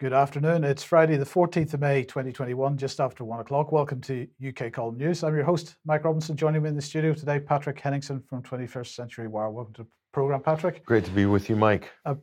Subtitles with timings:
[0.00, 0.64] Good afternoon.
[0.64, 3.70] It's Friday, the 14th of May, 2021, just after one o'clock.
[3.70, 5.22] Welcome to UK Column News.
[5.22, 6.36] I'm your host, Mike Robinson.
[6.36, 9.50] Joining me in the studio today, Patrick Henningsen from 21st Century Wire.
[9.50, 10.84] Welcome to the program, Patrick.
[10.84, 11.92] Great to be with you, Mike.
[12.04, 12.16] Uh,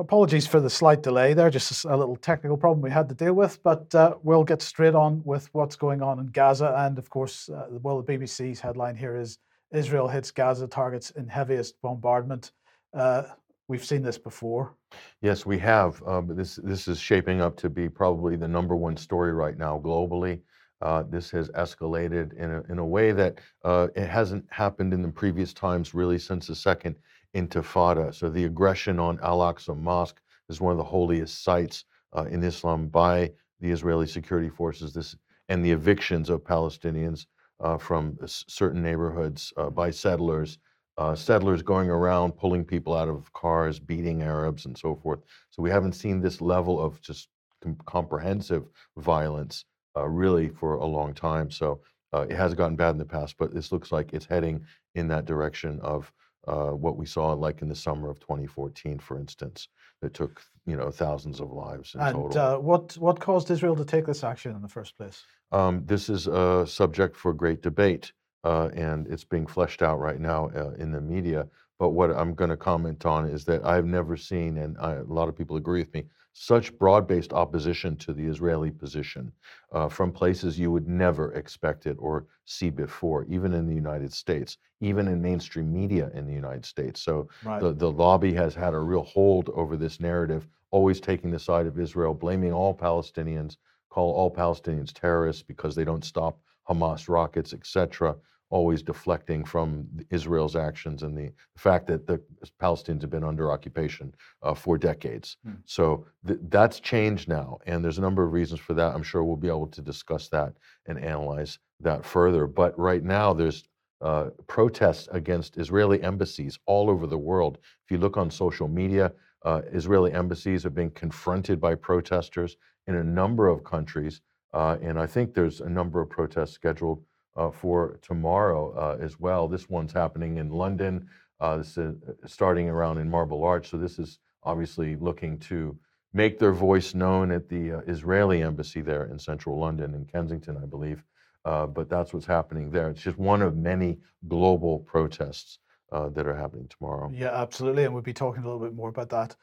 [0.00, 3.34] apologies for the slight delay there, just a little technical problem we had to deal
[3.34, 6.74] with, but uh, we'll get straight on with what's going on in Gaza.
[6.78, 9.38] And of course, uh, well, the BBC's headline here is
[9.72, 12.50] Israel hits Gaza targets in heaviest bombardment.
[12.92, 13.22] Uh,
[13.68, 14.74] We've seen this before.
[15.20, 16.02] Yes, we have.
[16.06, 19.58] Uh, but this this is shaping up to be probably the number one story right
[19.58, 20.40] now globally.
[20.80, 25.02] Uh, this has escalated in a, in a way that uh, it hasn't happened in
[25.02, 26.96] the previous times, really, since the second
[27.34, 28.14] Intifada.
[28.14, 31.84] So the aggression on Al Aqsa Mosque is one of the holiest sites
[32.16, 34.94] uh, in Islam by the Israeli security forces.
[34.94, 35.14] This
[35.50, 37.26] and the evictions of Palestinians
[37.60, 40.58] uh, from certain neighborhoods uh, by settlers
[40.98, 45.20] uh, settlers going around pulling people out of cars, beating Arabs, and so forth.
[45.50, 47.28] So we haven't seen this level of just
[47.62, 48.64] com- comprehensive
[48.96, 49.64] violence
[49.96, 51.50] uh, really for a long time.
[51.52, 51.80] So
[52.12, 54.64] uh, it has gotten bad in the past, but this looks like it's heading
[54.96, 56.12] in that direction of
[56.48, 59.68] uh, what we saw like in the summer of 2014, for instance,
[60.02, 62.38] that took you know thousands of lives in and, total.
[62.38, 65.22] Uh, what what caused Israel to take this action in the first place?
[65.52, 68.12] Um, this is a subject for great debate
[68.44, 71.46] uh, and it's being fleshed out right now uh, in the media.
[71.78, 75.04] But what I'm going to comment on is that I've never seen, and I, a
[75.04, 79.32] lot of people agree with me, such broad based opposition to the Israeli position
[79.72, 84.12] uh, from places you would never expect it or see before, even in the United
[84.12, 87.02] States, even in mainstream media in the United States.
[87.02, 87.60] So right.
[87.60, 91.66] the, the lobby has had a real hold over this narrative, always taking the side
[91.66, 93.56] of Israel, blaming all Palestinians,
[93.90, 98.16] call all Palestinians terrorists because they don't stop Hamas rockets, etc.,
[98.50, 102.20] always deflecting from Israel's actions and the fact that the
[102.60, 105.36] Palestinians have been under occupation uh, for decades.
[105.44, 105.54] Hmm.
[105.66, 108.94] So th- that's changed now, and there's a number of reasons for that.
[108.94, 110.54] I'm sure we'll be able to discuss that
[110.86, 112.46] and analyze that further.
[112.46, 113.64] But right now, there's
[114.00, 117.58] uh, protests against Israeli embassies all over the world.
[117.84, 119.12] If you look on social media,
[119.44, 122.56] uh, Israeli embassies are being confronted by protesters
[122.86, 124.20] in a number of countries.
[124.52, 127.04] Uh, and I think there's a number of protests scheduled
[127.36, 129.48] uh, for tomorrow uh, as well.
[129.48, 131.08] This one's happening in London.
[131.40, 131.94] Uh, this is
[132.26, 133.68] starting around in Marble Arch.
[133.70, 135.76] So this is obviously looking to
[136.12, 140.66] make their voice known at the Israeli embassy there in central London, in Kensington, I
[140.66, 141.04] believe.
[141.44, 142.88] but that's what's happening there.
[142.88, 145.58] It's just one of many global protests
[145.92, 147.10] uh, that are happening tomorrow.
[147.14, 147.84] Yeah, absolutely.
[147.84, 149.36] And we'll be talking a little bit more about that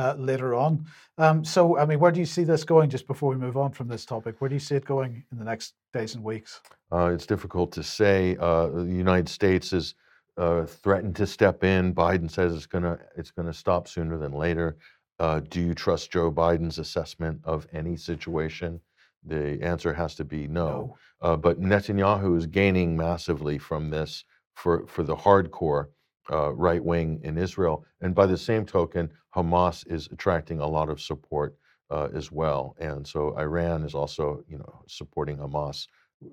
[0.00, 0.86] uh, later on.
[1.18, 3.72] Um, so, I mean, where do you see this going just before we move on
[3.72, 4.36] from this topic?
[4.38, 6.60] Where do you see it going in the next days and weeks?
[6.90, 8.36] Uh, it's difficult to say.
[8.40, 9.94] Uh, the United States has
[10.38, 11.94] uh, threatened to step in.
[11.94, 14.78] Biden says it's going to it's going to stop sooner than later.
[15.18, 18.80] Uh, do you trust Joe Biden's assessment of any situation?
[19.26, 20.66] The answer has to be no.
[20.66, 20.96] no.
[21.20, 24.24] Uh, but Netanyahu is gaining massively from this
[24.54, 25.88] for, for the hardcore
[26.32, 27.84] uh, right wing in Israel.
[28.00, 31.56] And by the same token, Hamas is attracting a lot of support
[31.90, 32.76] uh, as well.
[32.78, 35.86] And so Iran is also, you know, supporting Hamas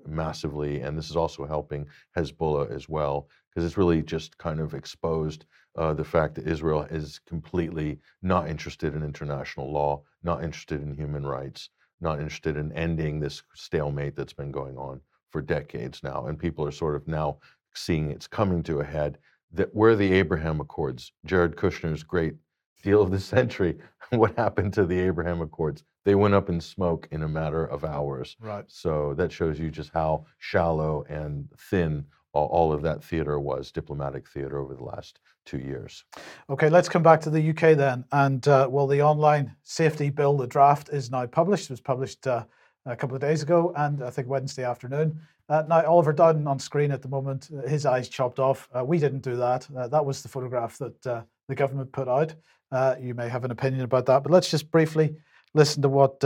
[0.06, 1.86] massively, and this is also helping
[2.16, 6.82] Hezbollah as well, because it's really just kind of exposed uh, the fact that Israel
[6.90, 11.70] is completely not interested in international law, not interested in human rights,
[12.00, 16.64] not interested in ending this stalemate that's been going on for decades now, and people
[16.64, 17.38] are sort of now
[17.74, 19.18] seeing it's coming to a head
[19.52, 22.34] that were the Abraham Accords, Jared Kushner's great
[22.82, 23.78] deal of the century.
[24.10, 25.84] what happened to the Abraham Accords?
[26.04, 28.36] They went up in smoke in a matter of hours.
[28.40, 28.64] Right.
[28.68, 34.28] So that shows you just how shallow and thin all of that theater was, diplomatic
[34.28, 36.04] theater, over the last two years.
[36.48, 38.04] Okay, let's come back to the UK then.
[38.12, 41.64] And uh, well, the online safety bill, the draft, is now published.
[41.64, 42.44] It was published uh,
[42.88, 45.20] a couple of days ago, and I think Wednesday afternoon.
[45.48, 48.68] Uh, now, Oliver Dowden on screen at the moment, uh, his eyes chopped off.
[48.74, 49.68] Uh, we didn't do that.
[49.76, 52.34] Uh, that was the photograph that uh, the government put out.
[52.72, 55.14] Uh, you may have an opinion about that, but let's just briefly
[55.54, 56.22] listen to what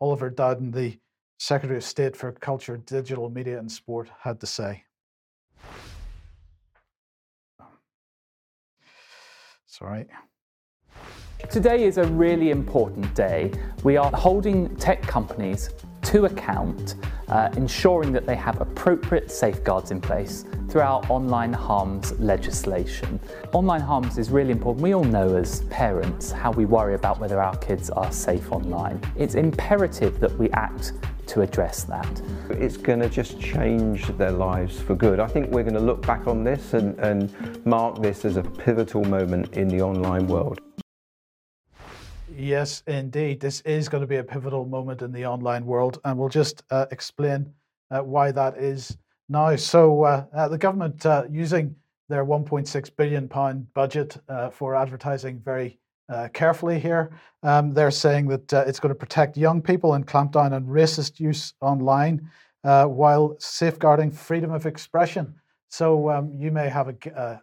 [0.00, 0.98] Oliver Dowden, the
[1.38, 4.84] Secretary of State for Culture, Digital Media and Sport, had to say.
[9.66, 10.06] Sorry.
[11.50, 13.52] Today is a really important day.
[13.82, 15.70] We are holding tech companies
[16.04, 16.94] to account,
[17.28, 23.18] uh, ensuring that they have appropriate safeguards in place through our online harms legislation.
[23.52, 24.82] Online harms is really important.
[24.82, 29.00] We all know as parents how we worry about whether our kids are safe online.
[29.16, 30.92] It's imperative that we act
[31.28, 32.22] to address that.
[32.50, 35.20] It's going to just change their lives for good.
[35.20, 38.42] I think we're going to look back on this and, and mark this as a
[38.42, 40.60] pivotal moment in the online world.
[42.36, 43.38] Yes, indeed.
[43.38, 46.64] This is going to be a pivotal moment in the online world, and we'll just
[46.70, 47.52] uh, explain
[47.92, 48.96] uh, why that is
[49.28, 49.54] now.
[49.54, 51.76] So, uh, uh the government uh, using
[52.08, 55.78] their 1.6 billion pound budget uh, for advertising very
[56.34, 57.12] carefully here.
[57.42, 61.18] Um, they're saying that it's going to protect young people and clamp down on racist
[61.18, 62.28] use online
[62.62, 65.34] while safeguarding freedom of expression.
[65.70, 67.40] So um, you may have a,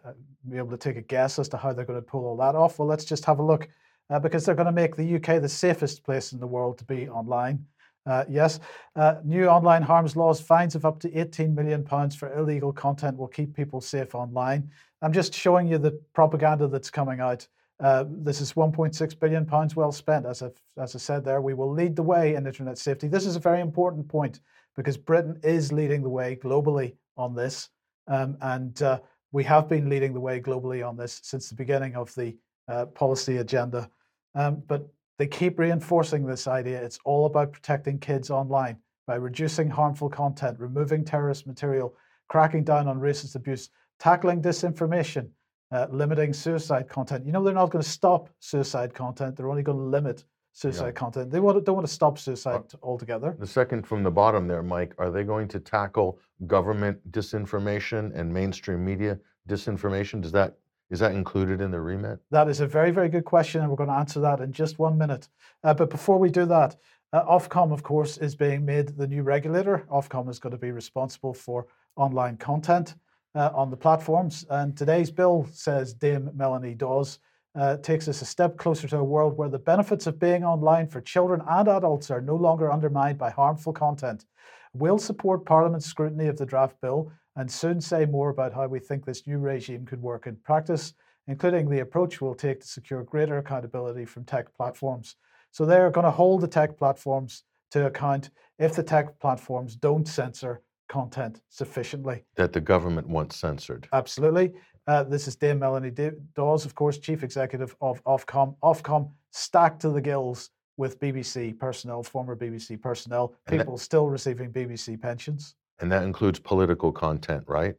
[0.48, 2.54] be able to take a guess as to how they're going to pull all that
[2.54, 2.78] off.
[2.78, 3.68] Well, let's just have a look
[4.12, 6.84] uh, because they're going to make the UK the safest place in the world to
[6.84, 7.64] be online.
[8.04, 8.60] Uh, yes,
[8.96, 13.16] uh, new online harms laws, fines of up to 18 million pounds for illegal content
[13.16, 14.68] will keep people safe online.
[15.00, 17.46] I'm just showing you the propaganda that's coming out.
[17.80, 20.26] Uh, this is 1.6 billion pounds well spent.
[20.26, 23.08] As, I've, as I said there, we will lead the way in internet safety.
[23.08, 24.40] This is a very important point
[24.76, 27.68] because Britain is leading the way globally on this,
[28.08, 28.98] um, and uh,
[29.32, 32.36] we have been leading the way globally on this since the beginning of the
[32.68, 33.88] uh, policy agenda.
[34.34, 34.88] Um, but
[35.18, 36.82] they keep reinforcing this idea.
[36.82, 41.94] It's all about protecting kids online by reducing harmful content, removing terrorist material,
[42.28, 43.68] cracking down on racist abuse,
[43.98, 45.28] tackling disinformation,
[45.70, 47.26] uh, limiting suicide content.
[47.26, 50.86] You know, they're not going to stop suicide content, they're only going to limit suicide
[50.86, 50.92] yeah.
[50.92, 51.30] content.
[51.30, 53.36] They want to, don't want to stop suicide uh, altogether.
[53.38, 58.32] The second from the bottom there, Mike, are they going to tackle government disinformation and
[58.32, 59.18] mainstream media
[59.48, 60.20] disinformation?
[60.20, 60.58] Does that
[60.92, 62.20] is that included in the remit?
[62.30, 64.78] That is a very, very good question, and we're going to answer that in just
[64.78, 65.26] one minute.
[65.64, 66.76] Uh, but before we do that,
[67.14, 69.86] uh, Ofcom, of course, is being made the new regulator.
[69.90, 71.66] Ofcom is going to be responsible for
[71.96, 72.94] online content
[73.34, 74.44] uh, on the platforms.
[74.50, 77.20] And today's bill, says Dame Melanie Dawes,
[77.54, 80.88] uh, takes us a step closer to a world where the benefits of being online
[80.88, 84.26] for children and adults are no longer undermined by harmful content.
[84.74, 88.78] We'll support Parliament's scrutiny of the draft bill and soon say more about how we
[88.78, 90.94] think this new regime could work in practice,
[91.26, 95.16] including the approach we'll take to secure greater accountability from tech platforms.
[95.50, 100.06] So they're going to hold the tech platforms to account if the tech platforms don't
[100.06, 102.24] censor content sufficiently.
[102.36, 103.88] That the government wants censored.
[103.92, 104.52] Absolutely.
[104.86, 105.92] Uh, this is Dame Melanie
[106.34, 108.56] Dawes, of course, Chief Executive of Ofcom.
[108.62, 114.50] Ofcom stacked to the gills with BBC personnel, former BBC personnel, people that, still receiving
[114.50, 117.74] BBC pensions and that includes political content, right?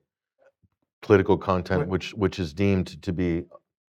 [1.01, 3.43] Political content which which is deemed to be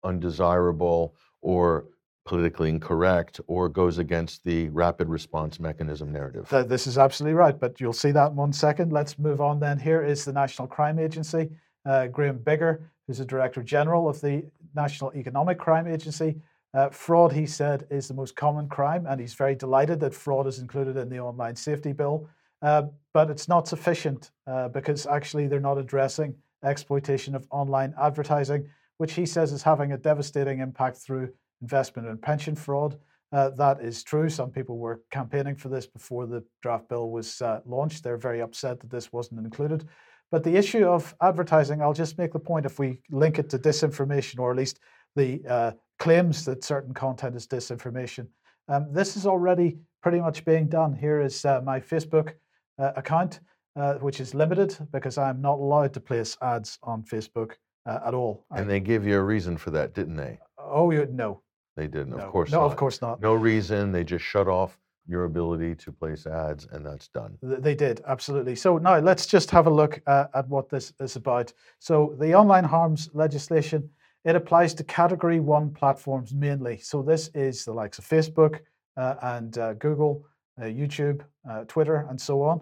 [0.03, 1.85] undesirable or
[2.25, 6.47] politically incorrect or goes against the rapid response mechanism narrative.
[6.67, 8.93] This is absolutely right, but you'll see that in one second.
[8.93, 9.77] Let's move on then.
[9.77, 11.49] Here is the National Crime Agency.
[11.85, 16.37] Uh, Graeme Biggar, who's the Director General of the National Economic Crime Agency.
[16.73, 20.47] Uh, fraud, he said, is the most common crime, and he's very delighted that fraud
[20.47, 22.27] is included in the online safety bill.
[22.63, 22.83] Uh,
[23.13, 26.33] but it's not sufficient uh, because actually they're not addressing
[26.63, 28.67] exploitation of online advertising,
[28.97, 31.29] which he says is having a devastating impact through
[31.61, 32.97] investment and pension fraud.
[33.33, 34.29] Uh, that is true.
[34.29, 38.03] Some people were campaigning for this before the draft bill was uh, launched.
[38.03, 39.87] They're very upset that this wasn't included.
[40.31, 43.59] But the issue of advertising, I'll just make the point if we link it to
[43.59, 44.79] disinformation, or at least
[45.15, 48.27] the uh, claims that certain content is disinformation,
[48.67, 50.93] um, this is already pretty much being done.
[50.93, 52.33] Here is my Facebook
[52.77, 53.39] account,
[53.75, 57.53] uh, which is limited because I'm not allowed to place ads on Facebook
[57.85, 58.45] uh, at all.
[58.51, 60.39] And I, they give you a reason for that, didn't they?
[60.57, 61.41] Oh, you, no.
[61.75, 62.17] They didn't, no.
[62.17, 62.65] of course no, not.
[62.67, 63.21] of course not.
[63.21, 63.91] No reason.
[63.91, 64.77] They just shut off
[65.07, 67.37] your ability to place ads, and that's done.
[67.41, 68.55] They did, absolutely.
[68.55, 71.51] So now let's just have a look uh, at what this is about.
[71.79, 73.89] So the online harms legislation,
[74.23, 76.77] it applies to category one platforms mainly.
[76.77, 78.59] So this is the likes of Facebook
[78.95, 80.29] uh, and uh, Google, uh,
[80.61, 82.61] YouTube, uh, Twitter, and so on.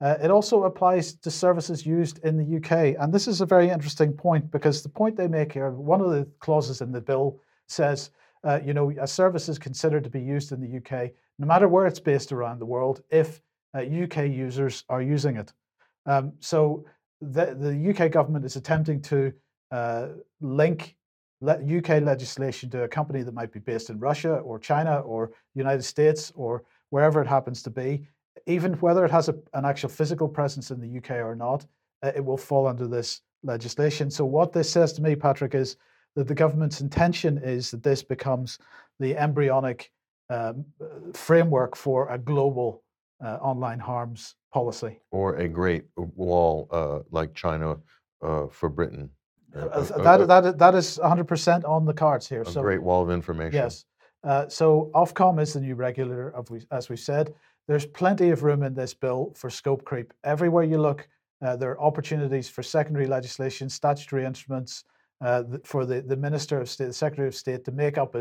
[0.00, 2.96] Uh, it also applies to services used in the UK.
[3.00, 6.10] And this is a very interesting point because the point they make here, one of
[6.10, 8.10] the clauses in the bill says,
[8.44, 11.68] uh, you know, a service is considered to be used in the UK, no matter
[11.68, 13.40] where it's based around the world, if
[13.74, 15.52] uh, UK users are using it.
[16.06, 16.84] Um, so
[17.20, 19.32] the, the UK government is attempting to
[19.70, 20.08] uh,
[20.40, 20.96] link
[21.40, 25.32] le- UK legislation to a company that might be based in Russia or China or
[25.54, 26.64] United States or
[26.94, 28.06] wherever it happens to be
[28.46, 31.64] even whether it has a, an actual physical presence in the UK or not,
[32.02, 34.10] uh, it will fall under this legislation.
[34.10, 35.76] So, what this says to me, Patrick, is
[36.16, 38.58] that the government's intention is that this becomes
[39.00, 39.90] the embryonic
[40.30, 40.64] um,
[41.12, 42.82] framework for a global
[43.24, 45.00] uh, online harms policy.
[45.10, 47.76] Or a great wall uh, like China
[48.22, 49.10] uh, for Britain.
[49.56, 52.42] Uh, uh, that, that, that is 100% on the cards here.
[52.42, 53.54] A so, great wall of information.
[53.54, 53.84] Yes.
[54.48, 56.34] So, Ofcom is the new regulator,
[56.70, 57.34] as we said.
[57.66, 60.12] There's plenty of room in this bill for scope creep.
[60.22, 61.08] Everywhere you look,
[61.42, 64.84] uh, there are opportunities for secondary legislation, statutory instruments
[65.22, 68.14] uh, for the, the Minister of State, the Secretary of State to make up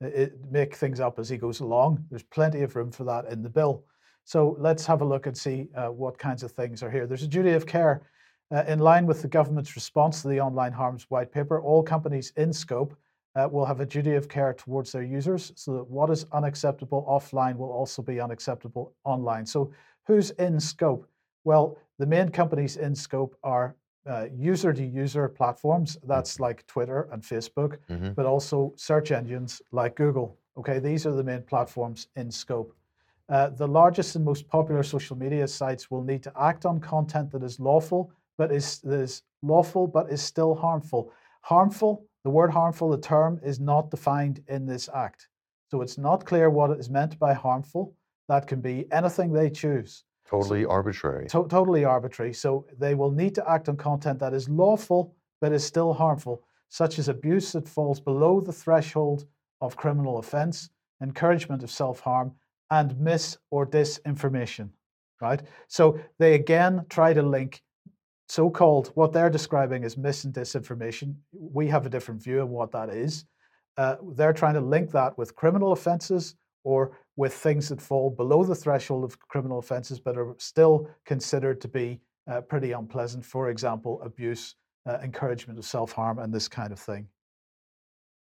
[0.00, 2.04] it, make things up as he goes along.
[2.10, 3.84] There's plenty of room for that in the bill.
[4.24, 7.06] So let's have a look and see uh, what kinds of things are here.
[7.06, 8.02] There's a duty of care.
[8.50, 12.32] Uh, in line with the government's response to the online harms white paper, all companies
[12.36, 12.96] in scope
[13.36, 17.06] uh, will have a duty of care towards their users so that what is unacceptable
[17.08, 19.46] offline will also be unacceptable online.
[19.46, 19.72] So,
[20.06, 21.06] who's in scope?
[21.44, 23.76] Well, the main companies in scope are
[24.34, 26.44] user to user platforms, that's mm-hmm.
[26.44, 28.12] like Twitter and Facebook, mm-hmm.
[28.12, 30.36] but also search engines like Google.
[30.56, 32.74] Okay, these are the main platforms in scope.
[33.28, 37.30] Uh, the largest and most popular social media sites will need to act on content
[37.30, 41.12] that is lawful, but is, that is lawful but is still harmful.
[41.42, 45.28] Harmful the word harmful, the term, is not defined in this act.
[45.70, 47.94] So it's not clear what is meant by harmful.
[48.28, 50.04] That can be anything they choose.
[50.28, 51.26] Totally so, arbitrary.
[51.28, 52.34] To- totally arbitrary.
[52.34, 56.42] So they will need to act on content that is lawful but is still harmful,
[56.68, 59.26] such as abuse that falls below the threshold
[59.60, 60.70] of criminal offense,
[61.02, 62.32] encouragement of self harm,
[62.70, 64.70] and mis or disinformation.
[65.20, 65.42] Right?
[65.68, 67.62] So they again try to link
[68.28, 71.14] so called, what they're describing as mis and disinformation.
[71.32, 73.24] We have a different view of what that is.
[73.76, 78.44] Uh, they're trying to link that with criminal offenses or with things that fall below
[78.44, 83.24] the threshold of criminal offenses but are still considered to be uh, pretty unpleasant.
[83.24, 84.56] For example, abuse,
[84.86, 87.08] uh, encouragement of self harm, and this kind of thing.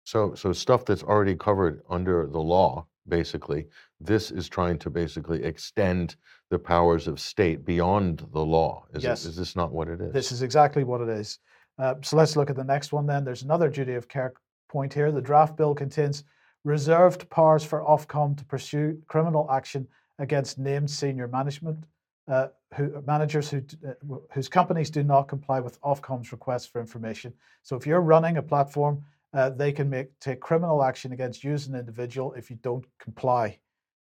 [0.03, 3.67] So, so stuff that's already covered under the law basically.
[3.99, 6.15] This is trying to basically extend
[6.49, 8.85] the powers of state beyond the law.
[8.93, 9.25] Is, yes.
[9.25, 10.13] it, is this not what it is?
[10.13, 11.39] This is exactly what it is.
[11.79, 13.23] Uh, so let's look at the next one then.
[13.23, 14.33] There's another duty of care
[14.69, 15.11] point here.
[15.11, 16.23] The draft bill contains
[16.63, 19.87] reserved powers for Ofcom to pursue criminal action
[20.19, 21.85] against named senior management
[22.27, 27.33] uh, who managers who uh, whose companies do not comply with Ofcom's requests for information.
[27.63, 31.53] So if you're running a platform uh, they can make take criminal action against you
[31.53, 33.57] as an individual if you don't comply.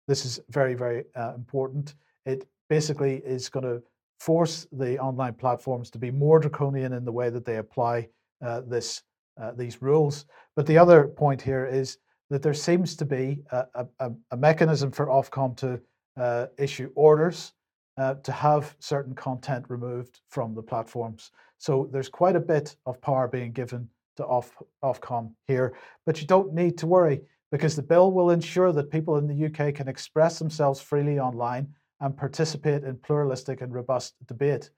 [0.07, 1.95] This is very, very uh, important.
[2.25, 3.81] It basically is going to
[4.19, 8.09] force the online platforms to be more draconian in the way that they apply
[8.43, 9.03] uh, this
[9.41, 10.25] uh, these rules.
[10.55, 11.97] But the other point here is
[12.29, 15.79] that there seems to be a, a, a mechanism for Ofcom to
[16.17, 17.53] uh, issue orders
[17.97, 21.31] uh, to have certain content removed from the platforms.
[21.57, 23.89] So there's quite a bit of power being given
[24.19, 24.51] to off,
[24.83, 25.73] Ofcom here.
[26.05, 27.21] But you don't need to worry
[27.51, 31.73] because the bill will ensure that people in the UK can express themselves freely online
[31.99, 34.69] and participate in pluralistic and robust debate.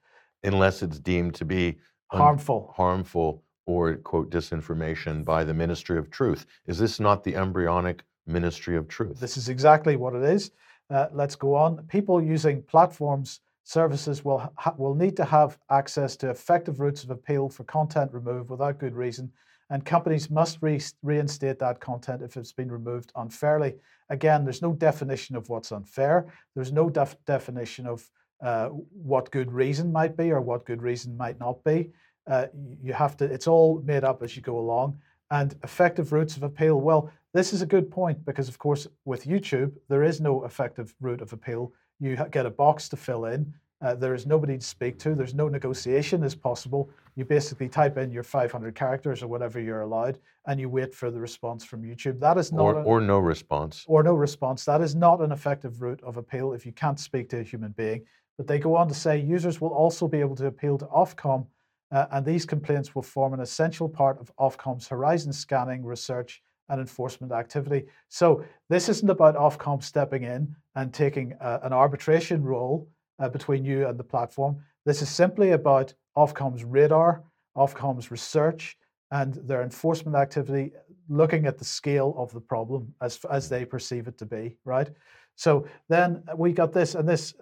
[0.44, 2.74] Unless it's deemed to be harmful.
[2.76, 6.46] harmful or, quote, disinformation by the Ministry of Truth.
[6.66, 9.20] Is this not the embryonic Ministry of Truth?
[9.20, 10.52] This is exactly what it is.
[10.90, 11.78] Uh, let's go on.
[11.88, 17.10] People using platforms services will, ha- will need to have access to effective routes of
[17.10, 19.32] appeal for content removed without good reason,
[19.70, 23.74] and companies must re- reinstate that content if it's been removed unfairly.
[24.10, 26.28] Again, there's no definition of what's unfair.
[26.54, 28.10] There's no def- definition of
[28.44, 31.92] uh, what good reason might be or what good reason might not be.
[32.30, 32.48] Uh,
[32.84, 33.26] you have to.
[33.26, 35.00] It's all made up as you go along.
[35.30, 36.82] And effective routes of appeal.
[36.82, 40.94] Well, this is a good point because, of course, with YouTube, there is no effective
[41.00, 43.54] route of appeal you get a box to fill in.
[43.82, 45.16] Uh, there is nobody to speak to.
[45.16, 46.90] There's no negotiation as possible.
[47.16, 51.10] You basically type in your 500 characters or whatever you're allowed, and you wait for
[51.10, 52.20] the response from YouTube.
[52.20, 54.66] That is not or, a, or no response or no response.
[54.66, 57.72] That is not an effective route of appeal if you can't speak to a human
[57.72, 58.04] being.
[58.38, 61.48] But they go on to say users will also be able to appeal to Ofcom,
[61.92, 66.42] uh, and these complaints will form an essential part of Ofcom's horizon scanning research
[66.72, 67.86] and enforcement activity.
[68.10, 72.88] So this isn't about Ofcom stepping in and taking uh, an arbitration role
[73.20, 74.64] uh, between you and the platform.
[74.86, 77.24] This is simply about Ofcom's radar,
[77.56, 78.78] Ofcom's research,
[79.12, 80.72] and their enforcement activity,
[81.10, 84.58] looking at the scale of the problem as as they perceive it to be.
[84.64, 84.90] Right.
[85.36, 87.34] So then we got this, and this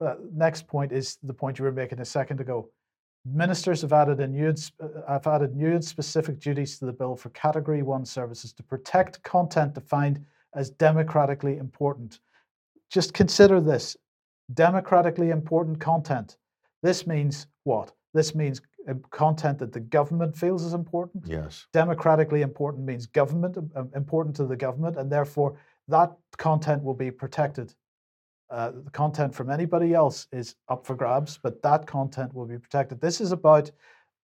[0.00, 2.68] uh, next point is the point you were making a second ago.
[3.26, 7.16] Ministers have added, a new, uh, have added new and specific duties to the bill
[7.16, 12.20] for Category 1 services to protect content defined as democratically important.
[12.90, 13.96] Just consider this
[14.52, 16.36] democratically important content.
[16.82, 17.92] This means what?
[18.12, 21.24] This means uh, content that the government feels is important.
[21.26, 21.66] Yes.
[21.72, 25.56] Democratically important means government uh, important to the government, and therefore
[25.88, 27.74] that content will be protected.
[28.50, 32.58] Uh, the content from anybody else is up for grabs, but that content will be
[32.58, 33.00] protected.
[33.00, 33.70] This is about,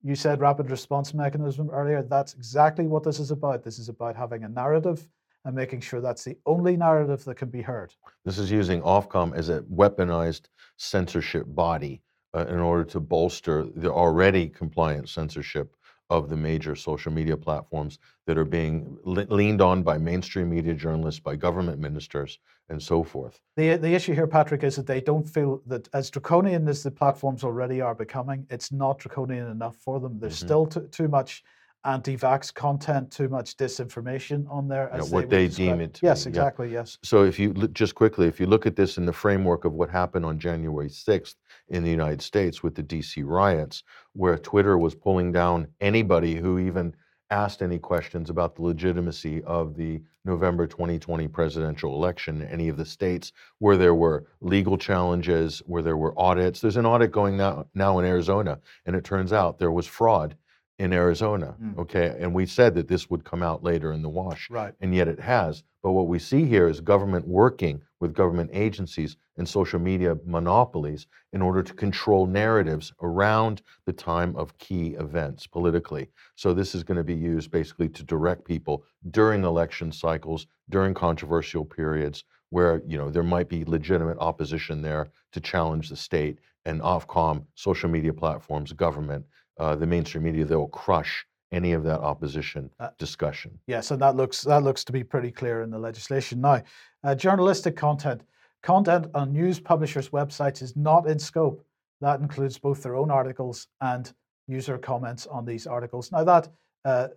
[0.03, 2.01] you said rapid response mechanism earlier.
[2.01, 3.63] That's exactly what this is about.
[3.63, 5.07] This is about having a narrative
[5.45, 7.93] and making sure that's the only narrative that can be heard.
[8.25, 10.47] This is using Ofcom as a weaponized
[10.77, 12.01] censorship body
[12.33, 15.76] uh, in order to bolster the already compliant censorship
[16.09, 20.73] of the major social media platforms that are being le- leaned on by mainstream media
[20.73, 23.41] journalists, by government ministers, and so forth.
[23.57, 26.91] The, the issue here, Patrick, is that they don't feel that as draconian as the
[26.91, 30.19] platforms already are becoming, it's not draconian enough for them.
[30.19, 30.45] There's Mhm.
[30.45, 31.43] still too, too much
[31.85, 34.89] anti-vax content, too much disinformation on there.
[34.91, 36.31] Yeah, As what would they deem it to Yes, be, yeah.
[36.31, 36.71] exactly.
[36.71, 36.97] Yes.
[37.03, 39.73] So if you look, just quickly, if you look at this in the framework of
[39.73, 41.35] what happened on January 6th
[41.69, 46.59] in the United States with the DC riots, where Twitter was pulling down anybody who
[46.59, 46.93] even
[47.29, 52.77] asked any questions about the legitimacy of the November 2020 presidential election in any of
[52.77, 56.61] the states where there were legal challenges, where there were audits.
[56.61, 60.35] There's an audit going now, now in Arizona, and it turns out there was fraud
[60.79, 61.55] in Arizona.
[61.61, 61.77] Mm.
[61.79, 64.73] Okay, and we said that this would come out later in the wash Right.
[64.79, 65.63] and yet it has.
[65.81, 71.07] But what we see here is government working with government agencies and social media monopolies
[71.33, 76.09] in order to control narratives around the time of key events politically.
[76.35, 80.93] So this is going to be used basically to direct people during election cycles, during
[80.93, 86.39] controversial periods where you know there might be legitimate opposition there to challenge the state
[86.65, 89.25] and Ofcom, social media platforms, government,
[89.59, 93.57] uh, the mainstream media, they will crush any of that opposition Uh, discussion.
[93.67, 96.61] Yes, and that looks that looks to be pretty clear in the legislation now.
[97.03, 98.21] Uh, journalistic content,
[98.61, 101.63] content on news publishers' websites is not in scope.
[102.01, 104.11] That includes both their own articles and
[104.47, 106.11] user comments on these articles.
[106.11, 106.49] Now that
[106.85, 107.07] uh,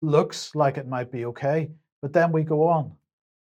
[0.00, 1.70] looks like it might be okay,
[2.02, 2.92] but then we go on.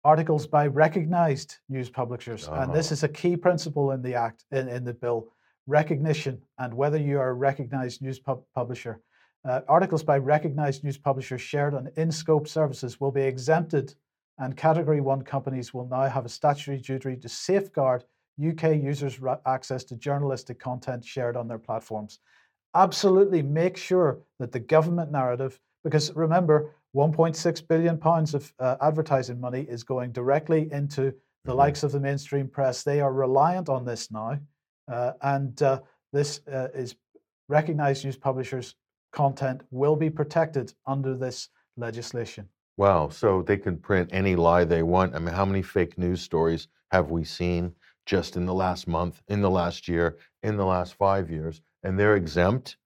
[0.03, 2.93] Articles by recognized news publishers, and this Oh.
[2.93, 5.27] is a key principle in the act in, in the bill:
[5.69, 8.99] recognition and whether you are a recognized news pub- publisher.
[9.47, 13.93] Uh, articles by recognized news publishers shared on in scope services will be exempted,
[14.39, 18.03] and Category 1 companies will now have a statutory duty to safeguard
[18.41, 22.19] UK users' ra- access to journalistic content shared on their platforms.
[22.75, 29.39] Absolutely make sure that the government narrative, because remember, 1.6 billion pounds of uh, advertising
[29.39, 31.13] money is going directly into
[31.46, 31.57] the Mhm.
[31.57, 32.83] likes of the mainstream press.
[32.83, 34.39] They are reliant on this now,
[35.21, 35.79] and uh,
[36.11, 36.95] this uh, is
[37.47, 38.75] recognized news publishers'
[39.11, 42.47] content will be protected under this legislation.
[42.77, 43.09] Wow.
[43.09, 45.15] So they can print any lie they want.
[45.15, 47.73] I mean, how many fake news stories have we seen
[48.05, 51.61] just in the last month, in the last year, in the last five years?
[51.83, 52.77] And they're exempt.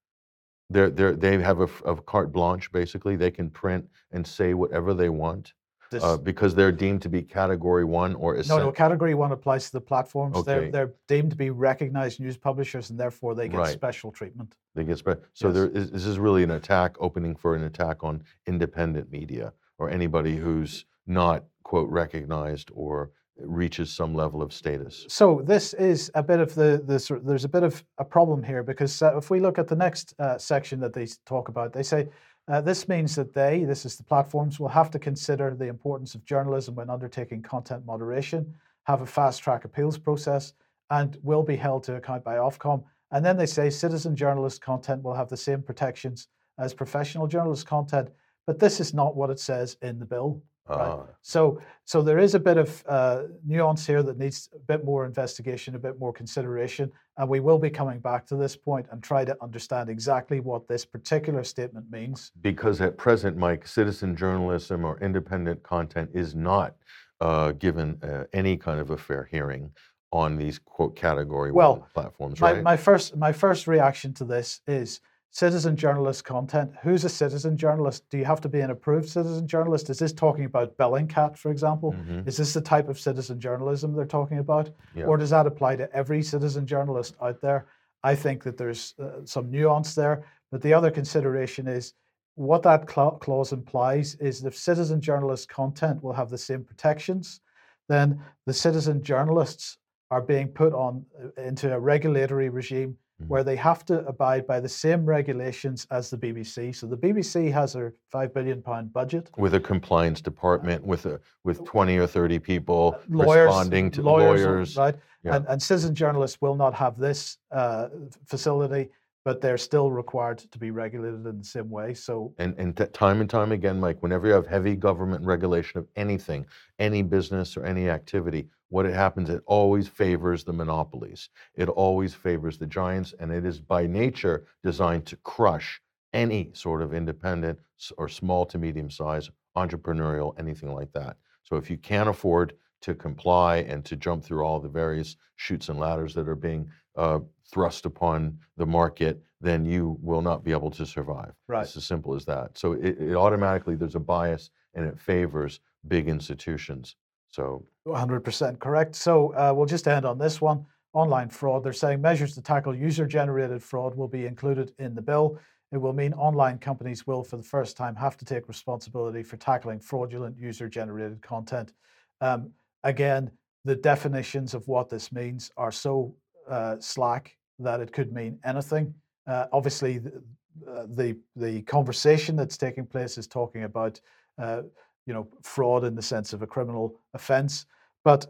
[0.70, 3.16] They're, they're, they have a carte blanche, basically.
[3.16, 5.54] They can print and say whatever they want
[5.94, 9.32] This, uh, because they're deemed to be category one or no, essen- no, category one
[9.32, 10.44] applies to the platforms.
[10.44, 13.74] They're, they're deemed to be recognized news publishers and therefore they get Right.
[13.74, 14.56] special treatment.
[14.74, 15.20] They get spread.
[15.34, 15.56] So Yes.
[15.56, 19.92] there is, this is really an attack, opening for an attack on independent media or
[19.92, 25.06] anybody who's not, quote, recognized or reaches some level of status.
[25.10, 28.64] So this is a bit of the, the there's a bit of a problem here
[28.64, 31.84] because uh, if we look at the next uh, section that they talk about, they
[31.84, 32.10] say
[32.48, 36.14] uh, this means that they, this is the platforms, will have to consider the importance
[36.14, 38.54] of journalism when undertaking content moderation,
[38.84, 40.54] have a fast track appeals process,
[40.90, 42.84] and will be held to account by Ofcom.
[43.12, 46.28] And then they say citizen journalist content will have the same protections
[46.60, 48.10] as professional journalist content,
[48.46, 50.42] but this is not what it says in the bill.
[50.70, 50.80] Right.
[50.80, 54.86] Ah, So, so there is a bit of uh, nuance here that needs a bit
[54.86, 58.88] more investigation, a bit more consideration, and we will be coming back to this point
[58.92, 62.32] and try to understand exactly what this particular statement means.
[62.42, 66.76] because at present, Mike, citizen journalism or independent content is not
[67.20, 69.70] uh, given uh, any kind of a fair hearing
[70.12, 74.62] on these quote category Well, one platforms, My, my first, my first reaction to this
[74.68, 75.02] is
[75.34, 76.72] citizen journalist content.
[76.84, 78.08] Who's a citizen journalist?
[78.12, 79.90] Do you have to be an approved citizen journalist?
[79.90, 81.94] Is this talking about Bellingcat, for example?
[81.94, 82.28] Mhm.
[82.28, 84.70] Is this the type of citizen journalism they're talking about?
[84.96, 85.06] Yeah.
[85.06, 87.66] Or does that apply to every citizen journalist out there?
[88.04, 90.24] I think that there's uh, some nuance there.
[90.52, 91.96] But the other consideration is
[92.36, 96.64] what that cla- clause implies is that if citizen journalist content will have the same
[96.64, 97.42] protections,
[97.90, 99.80] then the citizen journalists
[100.12, 103.50] are being put on uh, into a regulatory regime Where mm-hmm.
[103.50, 106.76] they have to abide by the same regulations as the BBC.
[106.76, 109.30] So the BBC has a five billion pound budget.
[109.38, 113.92] with a compliance uh, department, with a with twenty or thirty people uh, lawyers, responding
[113.92, 114.78] to lawyers, lawyers.
[114.78, 114.96] right?
[115.24, 115.38] Yeah.
[115.38, 117.88] And, and citizen journalists will not have this uh,
[118.28, 118.90] facility,
[119.26, 121.94] but they're still required to be regulated in the same way.
[121.94, 125.80] So, And, and t- time and time again, Mike, whenever you have heavy government regulation
[125.80, 126.46] of anything,
[126.80, 131.30] any business or any activity, what it happens, it always favors the monopolies.
[131.54, 135.80] It always favors the giants, and it is by nature designed to crush
[136.12, 137.60] any sort of independent
[138.00, 141.18] or small to medium size entrepreneurial, anything like that.
[141.44, 145.70] So if you can't afford to comply and to jump through all the various chutes
[145.70, 147.20] and ladders that are being uh,
[147.52, 151.34] thrust upon the market, then you will not be able to survive.
[151.48, 151.62] Right.
[151.62, 152.58] It's as simple as that.
[152.58, 156.96] So it, it automatically there's a bias and it favors big institutions.
[157.34, 158.96] So 100% correct.
[158.96, 160.66] So uh, we'll just end on this one.
[160.94, 161.64] Online fraud.
[161.64, 165.40] They're saying measures to tackle user generated fraud will be included in the bill.
[165.72, 169.38] It will mean online companies will, for the first time, have to take responsibility for
[169.38, 171.74] tackling fraudulent user generated content.
[172.22, 172.52] Um,
[172.84, 173.32] again,
[173.66, 176.16] the definitions of what this means are so
[176.48, 178.94] uh, slack that it could mean anything.
[179.26, 180.22] Uh, obviously, the,
[180.70, 184.00] uh, the, the conversation that's taking place is talking about
[184.38, 184.62] uh,
[185.06, 187.66] you know fraud in the sense of a criminal offence,
[188.04, 188.28] but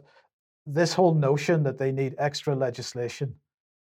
[0.66, 3.34] this whole notion that they need extra legislation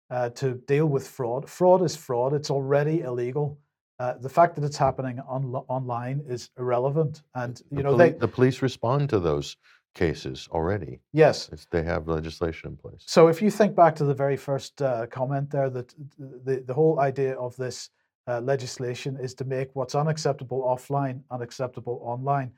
[0.10, 1.50] uh, to deal with fraud.
[1.50, 2.34] Fraud is fraud.
[2.34, 3.58] It's already illegal.
[4.00, 7.24] Uh, the fact that it's happening on, online is irrelevant.
[7.36, 9.58] And you the, know poli- they the police respond to those
[9.96, 11.00] cases already.
[11.14, 11.50] yes.
[11.54, 13.04] It's, they have legislation in place.
[13.06, 16.74] So if you think back to the very first uh, comment there, that the the
[16.74, 17.90] whole idea of this
[18.28, 22.52] uh, legislation is to make what's unacceptable offline unacceptable online.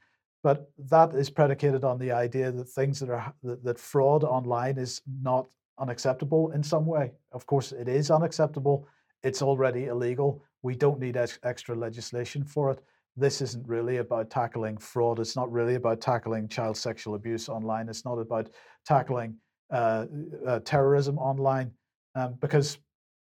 [0.46, 4.78] But that is predicated on the idea that things that are that, that fraud online
[4.78, 5.48] is not
[5.80, 7.14] unacceptable in some way.
[7.32, 8.88] Of course, it is unacceptable.
[9.24, 10.44] It's already illegal.
[10.62, 12.80] We don't need ex- extra legislation for it.
[13.18, 15.20] This isn't really about tackling fraud.
[15.20, 17.90] It's not really about tackling child sexual abuse online.
[17.90, 18.52] It's not about
[18.86, 19.38] tackling
[19.72, 20.06] uh,
[20.46, 21.72] uh, terrorism online,
[22.14, 22.78] um, because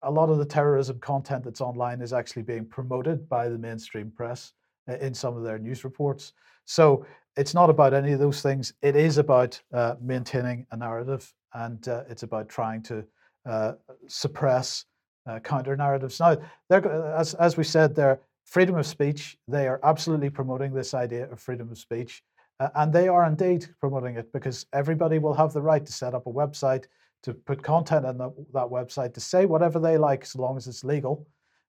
[0.02, 4.12] a lot of the terrorism content that's online is actually being promoted by the mainstream
[4.14, 4.52] press
[5.00, 6.32] in some of their news reports.
[6.64, 8.72] So it's not about any of those things.
[8.82, 13.04] It is about uh, maintaining a narrative, and uh, it's about trying to
[13.46, 13.72] uh,
[14.06, 14.84] suppress
[15.26, 16.20] uh, counter narratives.
[16.20, 16.36] Now,
[16.70, 19.36] as as we said, there freedom of speech.
[19.46, 22.22] They are absolutely promoting this idea of freedom of speech,
[22.60, 26.14] uh, and they are indeed promoting it because everybody will have the right to set
[26.14, 26.86] up a website,
[27.22, 30.66] to put content on that, that website, to say whatever they like, as long as
[30.66, 31.26] it's legal.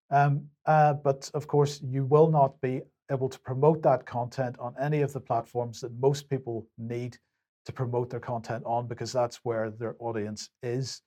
[0.09, 4.73] Um, uh, but of course, you will not be able to promote that content on
[4.79, 7.17] any of the platforms that most people need
[7.65, 11.01] to promote their content on because that's where their audience is.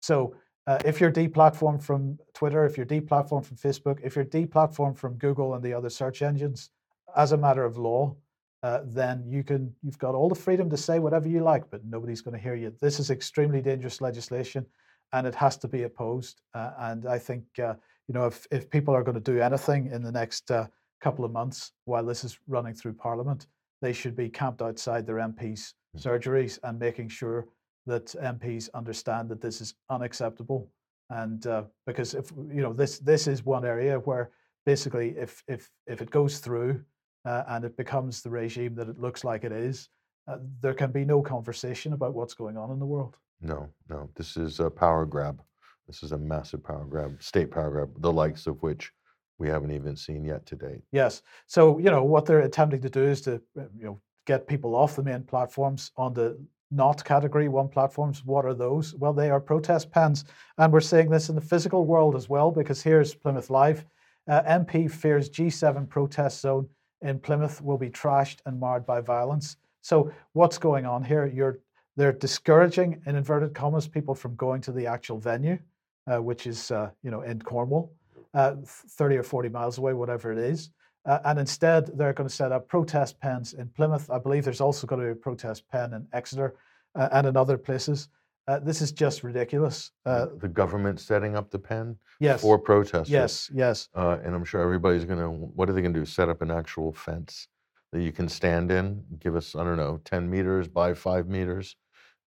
[0.00, 0.34] So
[0.66, 5.14] uh, if you're deplatformed from Twitter, if you're deplatformed from Facebook, if you're deplatformed from
[5.14, 6.70] Google and the other search engines,
[7.16, 8.14] as a matter of law,
[8.62, 11.84] uh, then you can you've got all the freedom to say whatever you like, but
[11.84, 12.72] nobody's going to hear you.
[12.80, 14.66] This is extremely dangerous legislation,
[15.12, 16.40] and it has to be opposed.
[16.54, 17.74] Uh, and I think uh,
[18.08, 20.66] you know if if people are going to do anything in the next uh,
[21.00, 23.46] couple of months while this is running through Parliament,
[23.80, 27.46] they should be camped outside their MPs' surgeries and making sure
[27.86, 30.68] that MPs understand that this is unacceptable.
[31.10, 34.30] And uh, because if you know this this is one area where
[34.66, 36.82] basically if if if it goes through
[37.24, 39.88] uh, and it becomes the regime that it looks like it is,
[40.28, 43.16] uh, there can be no conversation about what's going on in the world.
[43.40, 44.10] No, no.
[44.16, 45.40] This is a power grab.
[45.86, 48.92] This is a massive power grab, state power grab, the likes of which
[49.38, 50.82] we haven't even seen yet to date.
[50.92, 51.22] Yes.
[51.46, 54.74] So you know what they're attempting to do is to uh, you know get people
[54.74, 56.38] off the main platforms on the
[56.70, 58.24] not category one platforms.
[58.24, 58.94] What are those?
[58.94, 60.24] Well, they are protest pens,
[60.58, 62.50] and we're seeing this in the physical world as well.
[62.50, 63.84] Because here's Plymouth Live.
[64.28, 66.68] Uh, MP fears G7 protest zone
[67.00, 69.56] in Plymouth will be trashed and marred by violence.
[69.80, 71.26] So what's going on here?
[71.26, 71.60] You're
[71.96, 75.58] they're discouraging, in inverted commas, people from going to the actual venue,
[76.06, 77.92] uh, which is uh, you know in Cornwall,
[78.34, 80.70] uh, 30 or 40 miles away, whatever it is.
[81.04, 84.10] Uh, and instead, they're going to set up protest pens in Plymouth.
[84.10, 86.56] I believe there's also going to be a protest pen in Exeter
[86.94, 88.08] uh, and in other places.
[88.46, 89.90] Uh, this is just ridiculous.
[90.06, 93.10] Uh, the government setting up the pen yes, for protesters.
[93.10, 93.88] yes, yes.
[93.94, 96.06] Uh, and I'm sure everybody's going to, what are they going to do?
[96.06, 97.48] Set up an actual fence
[97.92, 101.76] that you can stand in, give us, I don't know, 10 meters by five meters,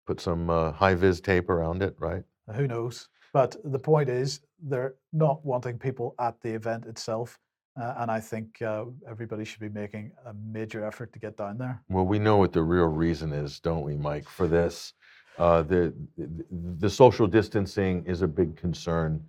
[0.05, 2.23] put some uh, high vis tape around it, right?
[2.55, 3.09] Who knows?
[3.33, 7.39] But the point is, they're not wanting people at the event itself.
[7.79, 11.57] Uh, and I think uh, everybody should be making a major effort to get down
[11.57, 11.81] there.
[11.89, 14.93] Well, we know what the real reason is, don't we, Mike, for this?
[15.37, 19.23] Uh, the, the social distancing is a big concern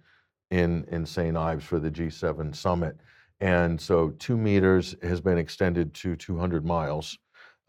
[0.51, 1.37] in in St.
[1.37, 2.97] Ives for the G7 summit,
[3.41, 7.17] and so two meters has been extended to 200 miles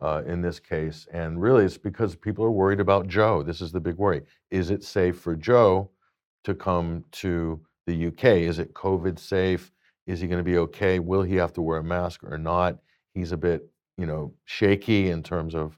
[0.01, 3.41] uh, in this case, and really it's because people are worried about Joe.
[3.41, 5.89] This is the big worry: is it safe for Joe
[6.43, 8.23] to come to the UK?
[8.25, 9.71] Is it COVID safe?
[10.05, 10.99] Is he going to be okay?
[10.99, 12.79] Will he have to wear a mask or not?
[13.13, 15.77] He's a bit, you know, shaky in terms of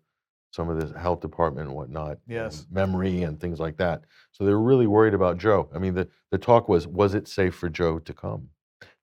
[0.52, 2.66] some of the health department and whatnot, and Yes.
[2.72, 4.04] memory and things like that.
[4.32, 5.70] So they're really worried about Joe.
[5.76, 8.50] I mean, the, the talk was, was it safe for Joe to come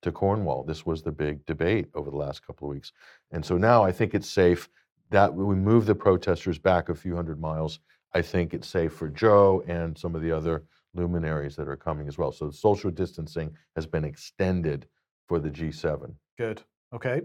[0.00, 0.64] to Cornwall?
[0.64, 2.92] This was the big debate over the last couple of weeks.
[3.30, 4.68] And so now I think it's safe
[5.10, 7.80] that we move the protesters back a few hundred miles,
[8.14, 12.08] I think it's safe for Joe and some of the other luminaries that are coming
[12.08, 12.32] as well.
[12.32, 14.86] So social distancing has been extended
[15.26, 16.14] for the G7.
[16.38, 16.62] Good.
[16.94, 17.22] Okay.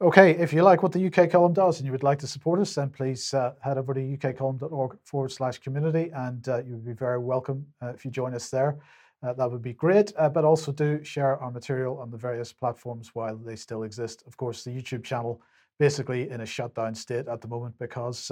[0.00, 0.30] Okay.
[0.38, 2.74] If you like what the UK column does and you would like to support us,
[2.74, 6.92] then please uh, head over to ukcolumn.org forward slash community and uh, you would be
[6.92, 8.78] very welcome uh, if you join us there.
[9.20, 10.12] Uh, that would be great.
[10.16, 14.22] Uh, but also do share our material on the various platforms while they still exist.
[14.28, 15.42] Of course, the YouTube channel
[15.80, 18.30] basically in a shutdown state at the moment because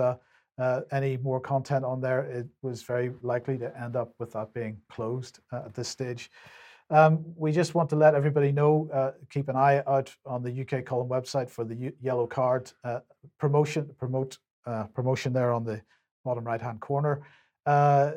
[0.58, 4.52] uh, any more content on there, it was very likely to end up with that
[4.54, 6.30] being closed at this stage.
[6.88, 10.60] Um, we just want to let everybody know, uh, keep an eye out on the
[10.60, 13.00] UK column website for the U- yellow card uh,
[13.38, 15.80] promotion, promote uh, promotion there on the
[16.24, 17.22] bottom right hand corner.
[17.66, 18.12] Uh,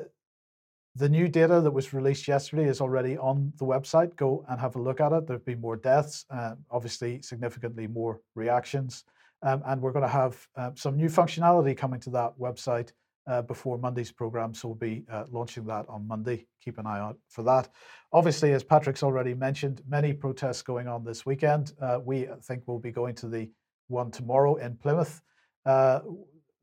[0.95, 4.15] the new data that was released yesterday is already on the website.
[4.15, 5.25] Go and have a look at it.
[5.25, 9.04] There have been more deaths, uh, obviously significantly more reactions,
[9.41, 12.91] um, and we're going to have uh, some new functionality coming to that website
[13.28, 14.54] uh, before Monday's program.
[14.54, 16.47] So we'll be uh, launching that on Monday.
[16.63, 17.69] Keep an eye out for that.
[18.12, 21.73] Obviously, as Patrick's already mentioned, many protests going on this weekend.
[21.82, 23.49] Uh, we think we'll be going to the
[23.88, 25.21] one tomorrow in Plymouth.
[25.65, 25.99] Uh,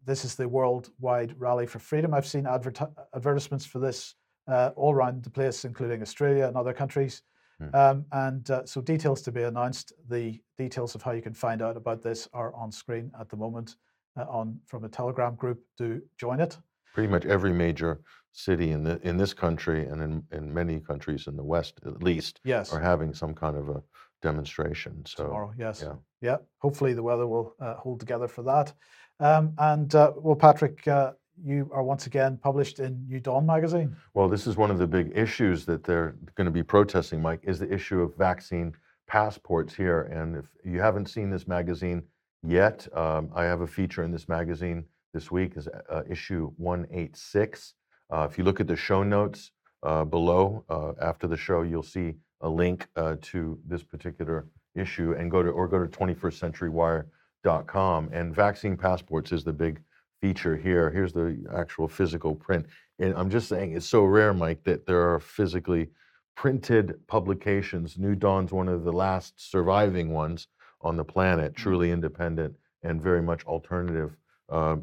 [0.04, 2.14] this is the worldwide rally for freedom.
[2.14, 4.14] I've seen advertisements for this
[4.48, 7.22] uh, all around the place, including Australia and other countries.
[7.60, 7.74] Hmm.
[7.74, 9.92] Um, and uh, so details to be announced.
[10.08, 13.36] The details of how you can find out about this are on screen at the
[13.36, 13.76] moment
[14.18, 16.58] uh, on from a Telegram group to join it.
[16.94, 18.00] Pretty much every major
[18.32, 22.02] city in the in this country and in, in many countries in the West, at
[22.02, 22.72] least, yes.
[22.72, 23.82] are having some kind of a
[24.22, 25.02] demonstration.
[25.06, 26.36] So tomorrow, yes, yeah, yeah.
[26.58, 28.72] Hopefully, the weather will uh, hold together for that.
[29.20, 31.12] Um, and uh, well, Patrick, uh,
[31.44, 33.96] you are once again published in New Dawn magazine.
[34.14, 37.40] Well, this is one of the big issues that they're going to be protesting, Mike,
[37.42, 38.74] is the issue of vaccine
[39.06, 40.02] passports here.
[40.02, 42.02] And if you haven't seen this magazine,
[42.46, 42.86] yet.
[42.94, 47.74] Um, I have a feature in this magazine this week is uh, issue 186.
[48.12, 49.50] Uh, if you look at the show notes
[49.82, 55.14] uh, below uh, after the show, you'll see a link uh, to this particular issue
[55.18, 58.10] and go to or go to 21stcenturywire.com.
[58.12, 59.82] And vaccine passports is the big
[60.20, 60.90] feature here.
[60.90, 62.66] Here's the actual physical print.
[62.98, 65.90] And I'm just saying it's so rare, Mike, that there are physically
[66.34, 67.98] printed publications.
[67.98, 70.48] New Dawn's one of the last surviving ones
[70.80, 71.62] on the planet, mm-hmm.
[71.62, 74.16] truly independent and very much alternative.
[74.48, 74.76] Uh,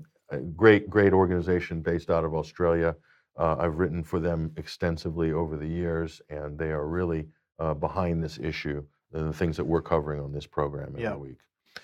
[0.55, 2.95] great, great organization based out of Australia.
[3.37, 7.27] Uh, I've written for them extensively over the years, and they are really
[7.59, 11.15] uh, behind this issue and the things that we're covering on this program in yeah.
[11.15, 11.37] week.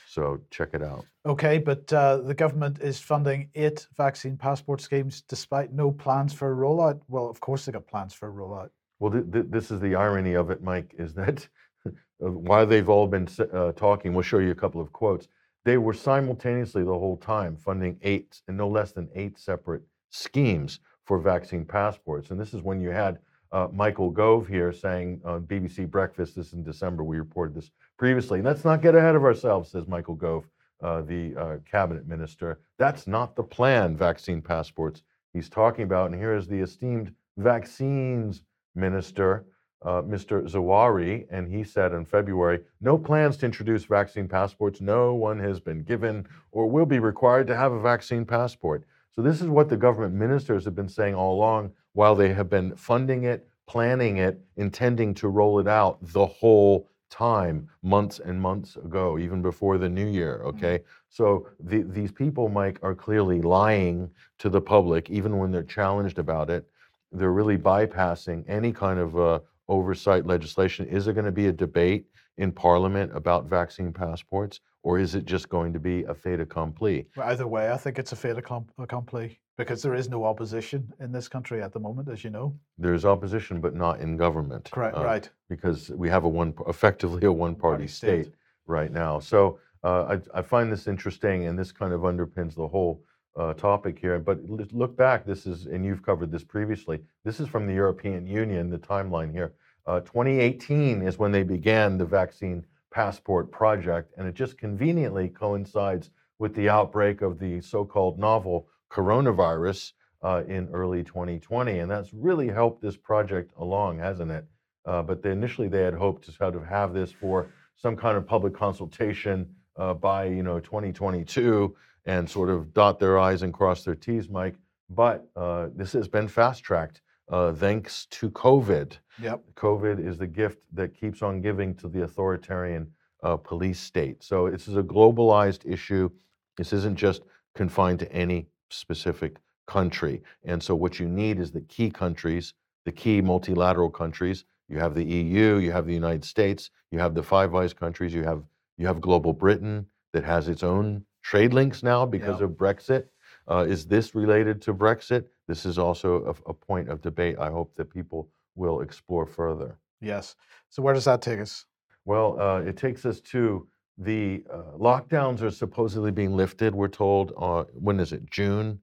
[0.09, 1.05] So check it out.
[1.27, 6.51] Okay, but uh, the government is funding eight vaccine passport schemes despite no plans for
[6.51, 6.99] a rollout.
[7.07, 8.69] Well, of course they got plans for a rollout.
[8.97, 11.47] Well, th- th- this is the irony of it, Mike, is that
[12.17, 15.27] while they've all been uh, talking, we'll show you a couple of quotes.
[15.63, 20.79] They were simultaneously the whole time funding eight and no less than eight separate schemes
[21.05, 22.31] for vaccine passports.
[22.31, 23.19] And this is when you had
[23.51, 27.69] uh, Michael Gove here saying on BBC Breakfast, this in December, we reported this
[27.99, 28.41] previously.
[28.41, 30.47] Let's not get ahead of ourselves, says Michael Gove,
[30.81, 32.61] uh, the uh, cabinet minister.
[32.77, 36.09] That's not the plan, vaccine passports he's talking about.
[36.09, 39.45] And here is the esteemed vaccines minister,
[39.81, 40.49] uh, Mr.
[40.49, 44.79] Zahawi, and he said in February no plans to introduce vaccine passports.
[44.79, 48.85] No one has been given or will be required to have a vaccine passport.
[49.11, 52.49] So, this is what the government ministers have been saying all along while they have
[52.49, 58.41] been funding it, planning it, intending to roll it out the whole time, months and
[58.41, 60.41] months ago, even before the new year.
[60.43, 60.57] Mm-hmm.
[60.57, 60.83] Okay.
[61.09, 66.19] So, the, these people, Mike, are clearly lying to the public, even when they're challenged
[66.19, 66.67] about it.
[67.11, 70.87] They're really bypassing any kind of uh, oversight legislation?
[70.87, 72.05] Is there going to be a debate
[72.39, 77.05] in Parliament about vaccine passports, or is it just going to be a fait accompli?
[77.21, 81.27] Either way, I think it's a fait accompli because there is no opposition in this
[81.27, 82.57] country at the moment, as you know.
[82.77, 84.71] There's opposition, but not in government.
[84.71, 84.97] Correct.
[84.97, 85.29] Uh, right.
[85.49, 88.27] Because we have a one, effectively a one-party state.
[88.27, 88.35] state.
[88.67, 89.19] right now.
[89.19, 93.03] So uh, I, I find this interesting, and this kind of underpins the whole
[93.35, 94.17] uh, topic here.
[94.17, 98.25] But look back, this is, and you've covered this previously, this is from the European
[98.25, 99.53] Union, the timeline here.
[99.85, 106.09] Uh, 2018 is when they began the vaccine passport project, and it just conveniently coincides
[106.37, 111.79] with the outbreak of the so called novel coronavirus uh, in early 2020.
[111.79, 114.45] And that's really helped this project along, hasn't it?
[114.85, 118.17] Uh, but they, initially they had hoped to sort of have this for some kind
[118.17, 123.53] of public consultation uh, by you know 2022 and sort of dot their I's and
[123.53, 124.55] cross their T's, Mike.
[124.89, 128.97] But uh, this has been fast tracked uh, thanks to COVID.
[129.21, 129.43] Yep.
[129.55, 132.91] COVID is the gift that keeps on giving to the authoritarian
[133.23, 134.23] uh, police state.
[134.23, 136.09] So this is a globalized issue.
[136.57, 137.23] This isn't just
[137.55, 139.37] confined to any specific
[139.67, 140.21] country.
[140.45, 142.53] And so what you need is the key countries,
[142.85, 144.45] the key multilateral countries.
[144.67, 148.13] You have the EU, you have the United States, you have the Five Eyes countries,
[148.13, 148.43] you have
[148.77, 152.45] you have global Britain that has its own trade links now because Yeah.
[152.45, 153.05] of Brexit.
[153.49, 155.25] Uh, is this related to Brexit?
[155.47, 157.37] This is also a, a point of debate.
[157.39, 159.77] I hope that people will explore further.
[160.01, 160.35] Yes.
[160.69, 161.65] So where does that take us?
[162.05, 166.73] Well, uh, it takes us to the uh, lockdowns are supposedly being lifted.
[166.73, 168.29] We're told, uh, when is it?
[168.29, 168.79] June.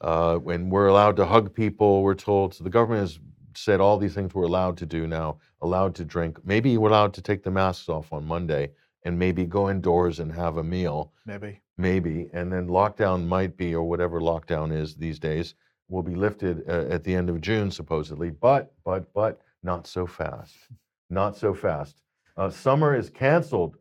[0.00, 2.54] Uh, when we're allowed to hug people, we're told.
[2.54, 3.20] So the government has
[3.54, 6.38] said all these things we're allowed to do now, allowed to drink.
[6.44, 8.70] Maybe we're allowed to take the masks off on Monday
[9.04, 11.12] and maybe go indoors and have a meal.
[11.26, 11.60] Maybe.
[11.78, 12.28] Maybe.
[12.32, 15.54] And then lockdown might be, or whatever lockdown is these days,
[15.88, 18.30] will be lifted uh, at the end of June, supposedly.
[18.30, 20.56] But, but, but not so fast.
[21.08, 22.02] Not so fast.
[22.36, 23.76] Uh, summer is canceled.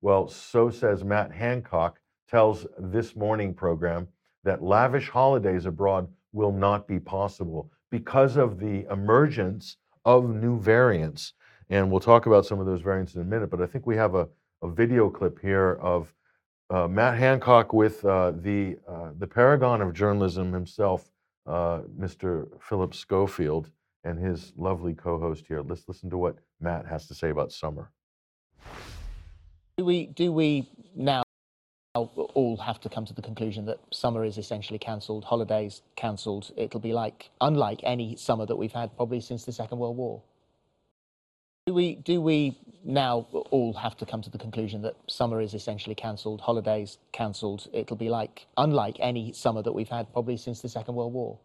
[0.00, 4.08] Well, so says Matt Hancock, tells This Morning program
[4.42, 11.34] that lavish holidays abroad will not be possible because of the emergence of new variants.
[11.68, 13.96] And we'll talk about some of those variants in a minute, but I think we
[13.96, 14.26] have a,
[14.62, 16.12] a video clip here of
[16.72, 21.10] uh, Matt Hancock with uh, the, uh, the paragon of journalism himself,
[21.46, 22.48] uh, Mr.
[22.62, 23.68] Philip Schofield,
[24.04, 25.60] and his lovely co host here.
[25.60, 27.90] Let's listen to what Matt has to say about summer.
[29.76, 31.22] Do we do we now
[31.94, 36.50] all have to come to the conclusion that summer is essentially cancelled, holidays cancelled?
[36.56, 40.22] It'll be like unlike any summer that we've had probably since the Second World War.
[41.66, 45.54] Do we do we now all have to come to the conclusion that summer is
[45.54, 47.68] essentially cancelled, holidays cancelled?
[47.72, 51.38] It'll be like unlike any summer that we've had probably since the Second World War.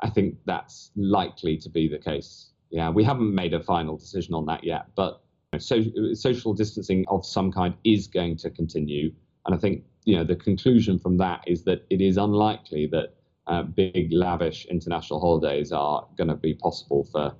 [0.00, 2.50] I think that's likely to be the case.
[2.68, 5.22] Yeah, we haven't made a final decision on that yet, but
[5.58, 9.10] so, social distancing of some kind is going to continue.
[9.46, 13.14] And I think you know the conclusion from that is that it is unlikely that
[13.46, 17.34] uh, big, lavish international holidays are going to be possible for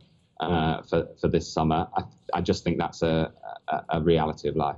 [0.50, 1.86] uh, for for this summer.
[1.96, 2.02] I,
[2.34, 3.32] I just think that's a,
[3.68, 4.76] a, a reality of life.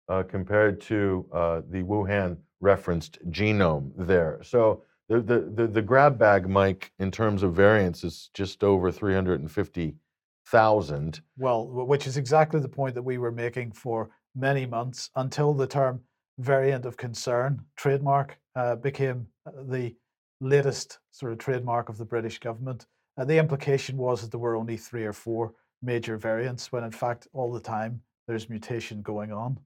[0.08, 4.40] uh, compared to uh, the Wuhan referenced genome there.
[4.42, 11.20] So the, the, the, grab bag, Mike, in terms of variants is just over 350,000.
[11.38, 15.66] Well, which is exactly the point that we were making for many months until the
[15.66, 16.02] term
[16.38, 19.94] variant of concern trademark uh, became uh, the
[20.40, 22.86] latest sort of trademark of the British government.
[23.16, 26.90] Uh, the implication was that there were only three or four major variants, when in
[26.90, 29.58] fact, all the time there's mutation going on.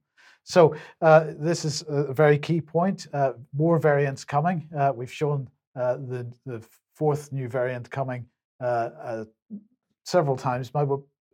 [0.43, 3.07] So, uh, this is a very key point.
[3.13, 4.67] Uh, more variants coming.
[4.77, 6.61] Uh, we've shown uh, the, the
[6.95, 8.25] fourth new variant coming
[8.61, 9.25] uh, uh,
[10.03, 10.87] several times but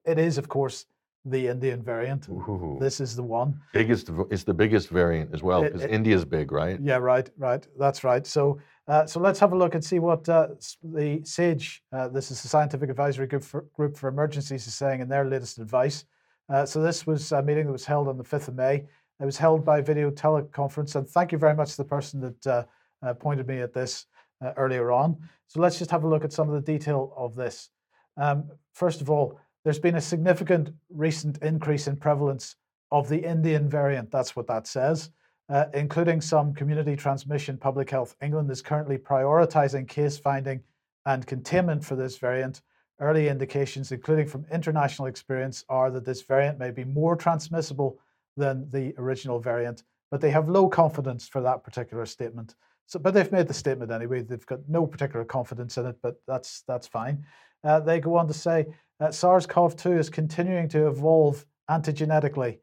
[0.06, 0.86] it is, of course,
[1.26, 2.28] the Indian variant.
[2.30, 2.78] Ooh.
[2.80, 3.60] This is the one.
[3.74, 6.80] biggest, it's the biggest variant as well because India's big, right?
[6.82, 7.65] Yeah, right, right.
[7.78, 8.26] That's right.
[8.26, 10.48] So, uh, so let's have a look and see what uh,
[10.84, 15.02] the SAGE, uh, this is the Scientific Advisory Group for, Group for Emergencies, is saying
[15.02, 16.06] in their latest advice.
[16.48, 18.86] Uh, so, this was a meeting that was held on the 5th of May.
[19.19, 22.47] It was held by video teleconference, and thank you very much to the person that
[22.47, 22.63] uh,
[23.01, 24.05] uh, pointed me at this
[24.43, 25.17] uh, earlier on.
[25.47, 27.69] So, let's just have a look at some of the detail of this.
[28.17, 32.55] Um, first of all, there's been a significant recent increase in prevalence
[32.91, 34.12] of the Indian variant.
[34.12, 35.10] That's what that says
[35.49, 37.58] uh, including some community transmission.
[37.58, 40.61] Public Health England is currently prioritizing case finding
[41.05, 42.61] and containment for this variant.
[42.99, 47.97] Early indications, including from international experience, are that this variant may be more transmissible
[48.40, 52.56] than the original variant, but they have low confidence for that particular statement.
[52.88, 54.24] So, but they've made the statement anyway.
[54.24, 57.24] They've got no particular confidence in it, but that's that's fine.
[57.64, 58.66] Uh, they go on to say
[59.00, 62.60] uh, SARS-CoV-2 is continuing to evolve antigenetically.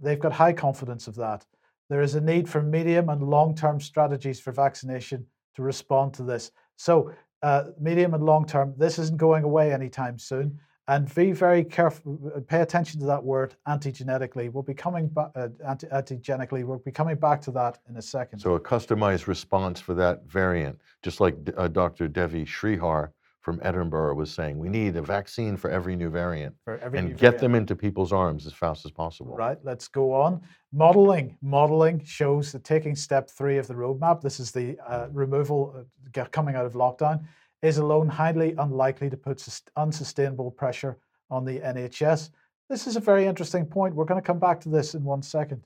[0.00, 1.46] They've got high confidence of that.
[1.88, 6.22] There is a need for medium and long term strategies for vaccination to respond to
[6.22, 6.50] this.
[6.76, 7.12] So,
[7.42, 10.58] uh, medium and long term, this isn't going away anytime soon.
[10.90, 12.18] And be very careful.
[12.48, 14.50] Pay attention to that word antigenetically.
[14.52, 15.30] We'll be coming back.
[15.36, 18.40] Uh, anti- antigenically, we'll be coming back to that in a second.
[18.40, 22.08] So a customized response for that variant, just like uh, Dr.
[22.08, 23.10] Devi Sridhar
[23.40, 27.08] from Edinburgh was saying, we need a vaccine for every new variant for every and
[27.08, 27.40] new get variant.
[27.40, 29.36] them into people's arms as fast as possible.
[29.36, 30.42] Right, let's go on.
[30.72, 31.38] Modeling.
[31.40, 35.86] Modeling shows that taking step three of the roadmap, this is the uh, removal
[36.18, 37.24] uh, coming out of lockdown,
[37.62, 39.46] is alone highly unlikely to put
[39.76, 40.98] unsustainable pressure
[41.30, 42.30] on the NHS.
[42.68, 43.94] This is a very interesting point.
[43.94, 45.64] We're going to come back to this in one second.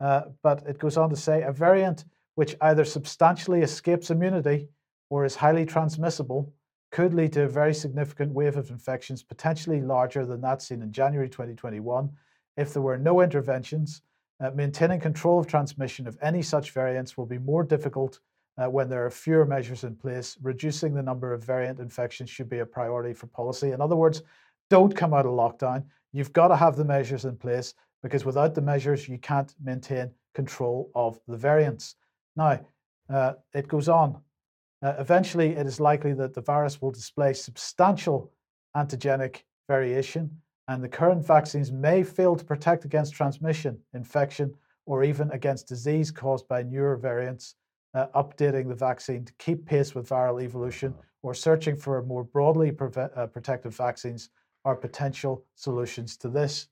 [0.00, 4.68] Uh, but it goes on to say a variant which either substantially escapes immunity
[5.10, 6.52] or is highly transmissible
[6.90, 10.92] could lead to a very significant wave of infections, potentially larger than that seen in
[10.92, 12.10] January 2021.
[12.56, 14.02] If there were no interventions,
[14.40, 18.20] uh, maintaining control of transmission of any such variants will be more difficult
[18.58, 20.36] uh, when there are fewer measures in place.
[20.42, 23.72] Reducing the number of variant infections should be a priority for policy.
[23.72, 24.22] In other words,
[24.70, 25.84] don't come out of lockdown.
[26.12, 30.10] You've got to have the measures in place because without the measures, you can't maintain
[30.34, 31.96] control of the variants.
[32.36, 32.60] Now,
[33.08, 34.20] uh, it goes on.
[34.82, 38.32] Uh, eventually, it is likely that the virus will display substantial
[38.76, 40.30] antigenic variation,
[40.68, 44.52] and the current vaccines may fail to protect against transmission, infection,
[44.86, 47.54] or even against disease caused by newer variants.
[47.94, 52.72] Uh, updating the vaccine to keep pace with viral evolution or searching for more broadly
[52.72, 54.30] preve- uh, protective vaccines
[54.64, 56.68] are potential solutions to this.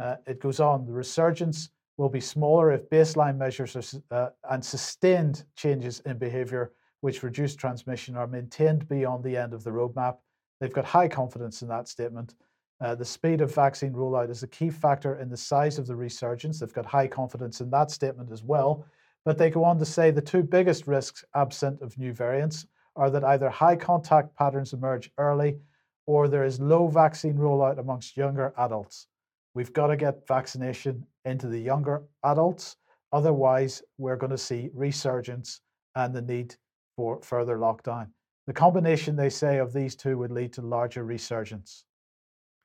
[0.00, 4.64] Uh, it goes on the resurgence will be smaller if baseline measures are, uh, and
[4.64, 10.18] sustained changes in behavior which reduce transmission are maintained beyond the end of the roadmap.
[10.60, 12.36] They've got high confidence in that statement.
[12.80, 15.96] Uh, the speed of vaccine rollout is a key factor in the size of the
[15.96, 16.60] resurgence.
[16.60, 18.86] They've got high confidence in that statement as well.
[19.24, 22.66] But they go on to say the two biggest risks absent of new variants
[22.96, 25.58] are that either high contact patterns emerge early
[26.06, 29.06] or there is low vaccine rollout amongst younger adults.
[29.54, 32.76] We've got to get vaccination into the younger adults.
[33.12, 35.60] Otherwise, we're going to see resurgence
[35.94, 36.56] and the need
[36.96, 38.08] for further lockdown.
[38.46, 41.84] The combination, they say, of these two would lead to larger resurgence.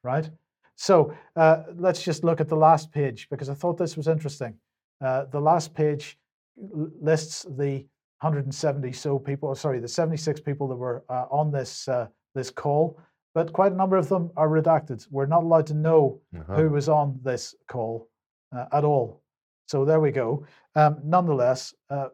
[0.04, 0.30] Right?
[0.76, 4.56] So uh, let's just look at the last page because I thought this was interesting.
[5.02, 6.18] Uh, the last page
[6.58, 7.86] lists the
[8.22, 13.00] 170 so people, sorry, the 76 people that were uh, on this uh, this call,
[13.36, 15.06] but quite a number of them are redacted.
[15.12, 16.56] We're not allowed to know Uh-huh.
[16.56, 18.10] who was on this call
[18.56, 19.22] uh, at all.
[19.68, 20.46] So there we go.
[20.76, 22.10] Um, nonetheless, uh,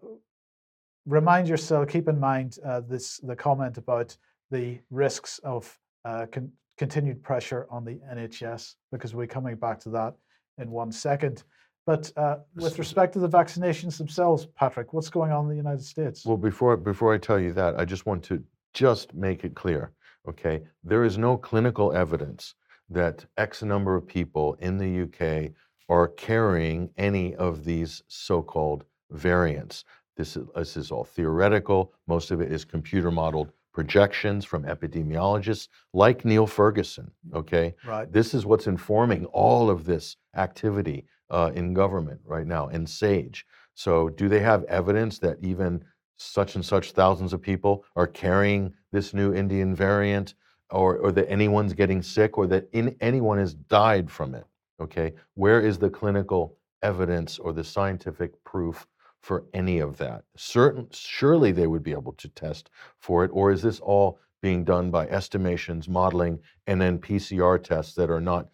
[1.06, 4.16] remind yourself, keep in mind uh, this the comment about
[4.52, 9.90] the risks of uh, con- continued pressure on the NHS because we're coming back to
[9.92, 10.14] that
[10.58, 11.44] in one second.
[11.86, 15.84] But uh, with respect to the vaccinations themselves, Patrick, what's going on in the United
[15.84, 16.26] States?
[16.26, 18.42] Well, before before I tell you that, I just want to
[18.74, 19.92] just make it clear,
[20.28, 20.62] okay?
[20.84, 22.56] There is no clinical evidence
[22.90, 25.52] that X number of people in the UK
[25.90, 29.84] are carrying any of these so-called variants.
[30.16, 31.94] This is, this is all theoretical.
[32.08, 37.74] Most of it is computer modeled projections from epidemiologists like Neil Ferguson, okay?
[37.86, 38.12] right.
[38.12, 43.46] This is what's informing all of this activity uh, in government right now and SAGE.
[43.76, 45.84] So, do they have evidence that even
[46.18, 50.36] such and such thousands of people are carrying this new Indian variant,
[50.70, 54.46] or, or that anyone's getting sick, or that in, anyone has died from it?
[54.80, 58.86] Okay, where is the clinical evidence or the scientific proof
[59.22, 60.24] for any of that?
[60.36, 62.70] Certain, surely they would be able to test
[63.00, 67.96] for it, or is this all being done by estimations, modeling, and then PCR tests
[67.96, 68.50] that are not,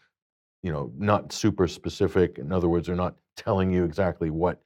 [0.61, 2.37] you know, not super specific.
[2.37, 4.61] In other words, they're not telling you exactly what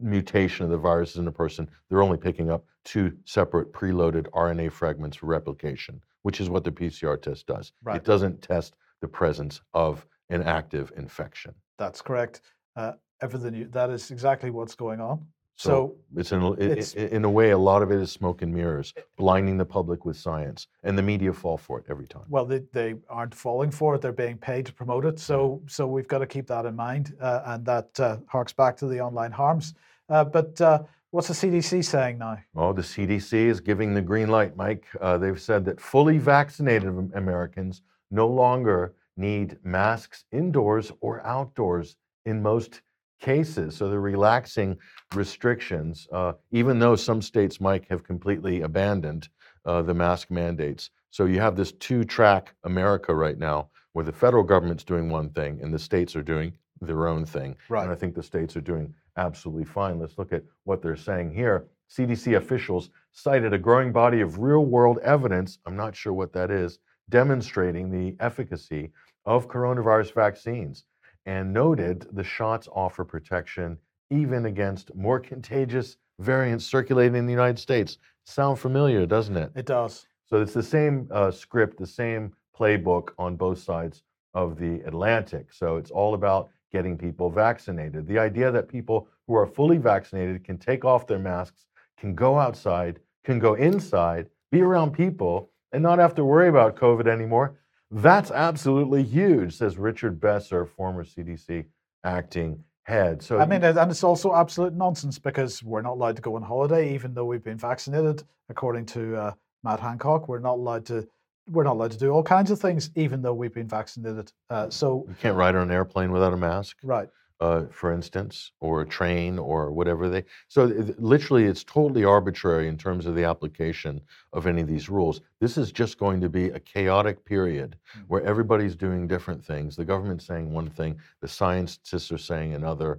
[0.00, 1.68] mutation of the virus is in a person.
[1.88, 6.72] They're only picking up two separate preloaded RNA fragments for replication, which is what the
[6.72, 7.72] PCR test does.
[7.82, 7.96] Right.
[7.96, 11.54] It doesn't test the presence of an active infection.
[11.78, 12.40] That's correct.
[12.76, 15.26] Uh, everything you, that is exactly what's going on.
[15.56, 18.52] So, So, it's in, it's- in a way, a lot of it is smoke and
[18.52, 22.24] mirrors, blinding the public with science, and the media fall for it every time.
[22.28, 25.18] well, they, they aren't falling for it; they're being paid to promote it.
[25.18, 28.76] So, so we've got to keep that in mind, uh, and that uh, harks back
[28.78, 29.74] to the online harms.
[30.08, 30.80] Uh, but uh,
[31.10, 32.38] what's the CDC saying now?
[32.56, 34.86] Oh, the CDC is giving the green light, Mike.
[35.00, 42.42] Uh, they've said that fully vaccinated Americans no longer need masks indoors or outdoors in
[42.42, 42.80] most
[43.22, 43.74] cases.
[43.74, 44.76] So they're relaxing
[45.14, 49.28] restrictions, uh, even though some states, might have completely abandoned
[49.64, 50.90] uh, the mask mandates.
[51.10, 55.30] So you have this two track America right now where the federal government's doing one
[55.30, 57.56] thing and the states are doing their own thing.
[57.68, 57.84] Right.
[57.84, 59.98] And I think the states are doing absolutely fine.
[59.98, 61.68] Let's look at what they're saying here.
[61.90, 66.50] CDC officials cited a growing body of real world evidence, I'm not sure what that
[66.50, 66.78] is,
[67.10, 68.90] demonstrating the efficacy
[69.26, 70.84] of coronavirus vaccines
[71.26, 73.78] and noted the shots offer protection
[74.10, 77.98] even against more contagious variants circulating in the United States.
[78.24, 79.50] Sound familiar, doesn't it?
[79.56, 80.06] It does.
[80.26, 84.02] So it's the same uh, script, the same playbook on both sides
[84.34, 85.52] of the Atlantic.
[85.52, 88.06] So it's all about getting people vaccinated.
[88.06, 91.66] The idea that people who are fully vaccinated can take off their masks,
[91.98, 96.76] can go outside, can go inside, be around people, and not have to worry about
[96.76, 97.58] COVID anymore.
[97.92, 101.66] That's absolutely huge, says Richard Besser, former CDC
[102.04, 103.22] acting head.
[103.22, 106.42] So I mean, and it's also absolute nonsense because we're not allowed to go on
[106.42, 108.22] holiday, even though we've been vaccinated.
[108.48, 109.32] According to uh,
[109.62, 111.06] Matt Hancock, we're not allowed to.
[111.50, 114.32] We're not allowed to do all kinds of things, even though we've been vaccinated.
[114.48, 116.78] Uh, so you can't ride on an airplane without a mask.
[116.82, 117.08] right,
[117.42, 120.22] uh, for instance, or a train or whatever they.
[120.54, 124.00] So it, literally, it's totally arbitrary in terms of the application
[124.32, 125.16] of any of these rules.
[125.40, 128.04] This is just going to be a chaotic period Mm.
[128.10, 129.70] where everybody's doing different things.
[129.76, 132.90] The government's saying one thing, the scientists are saying another,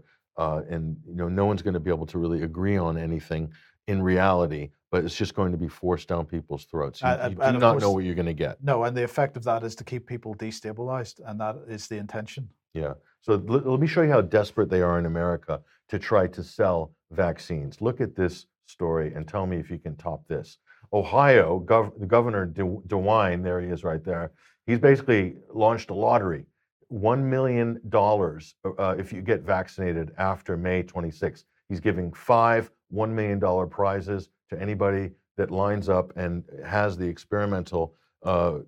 [0.43, 3.43] uh, and you know no one's going to be able to really agree on anything
[3.87, 4.63] in reality.
[4.91, 7.01] But it's just going to be forced down people's throats.
[7.01, 8.53] You, And- you do not know what you're going to get.
[8.71, 11.97] no, and the effect of that is to keep people destabilized, and that is the
[12.05, 12.43] intention.
[12.73, 12.93] Yeah.
[13.23, 16.43] So let, let me show you how desperate they are in America to try to
[16.43, 17.81] sell vaccines.
[17.81, 20.57] Look at this story and tell me if you can top this.
[20.91, 24.31] Ohio, gov- governor De- DeWine, there he is right there.
[24.67, 26.45] He's basically launched a lottery.
[26.91, 31.45] $1 million uh, if you get vaccinated after May 26.
[31.69, 37.95] He's giving five $1 million prizes to anybody that lines up and has the experimental
[38.23, 38.59] uh,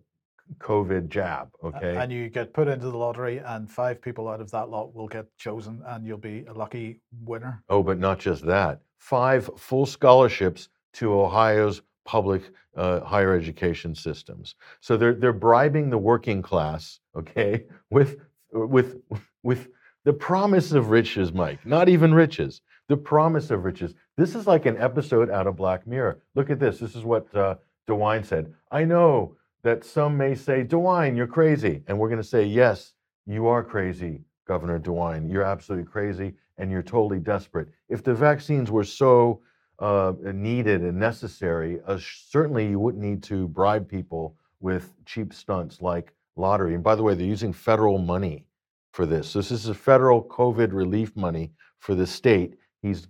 [0.60, 1.50] COVID jab.
[1.64, 1.96] Okay.
[1.96, 5.08] And you get put into the lottery, and five people out of that lot will
[5.08, 7.64] get chosen, and you'll be a lucky winner.
[7.70, 8.82] Oh, but not just that.
[8.98, 12.44] Five full scholarships to Ohio's public
[12.76, 14.56] uh, higher education systems.
[14.82, 18.18] So they're they're bribing the working class, okay, with
[18.52, 18.98] with
[19.44, 19.70] with
[20.04, 21.66] the promise of riches, Mike.
[21.66, 22.62] Not even riches.
[22.88, 23.96] The promise of riches.
[24.16, 26.20] This is like an episode out of Black Mirror.
[26.36, 26.78] Look at this.
[26.78, 27.56] This is what uh,
[27.88, 28.54] DeWine said.
[28.72, 29.36] I know
[29.66, 32.94] that some may say, DeWine, you're crazy, and we're going to say, yes,
[33.26, 35.30] you are crazy, Governor DeWine.
[35.30, 37.70] You're absolutely crazy and you're totally desperate.
[37.90, 39.42] If the vaccines were so
[39.80, 45.82] uh, needed and necessary, uh, certainly you wouldn't need to bribe people with cheap stunts
[45.82, 46.76] like lottery.
[46.76, 48.46] And by the way, they're using federal money
[48.94, 49.28] for this.
[49.28, 52.54] So this is a federal COVID relief money for the state.
[52.84, 53.08] He's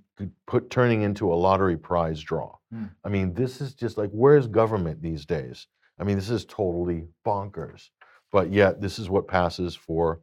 [0.47, 2.55] put turning into a lottery prize draw.
[2.71, 2.85] Hmm.
[3.03, 5.67] I mean, this is just like where's government these days?
[5.99, 7.89] I mean, this is totally bonkers.
[8.31, 10.21] But yet, this is what passes for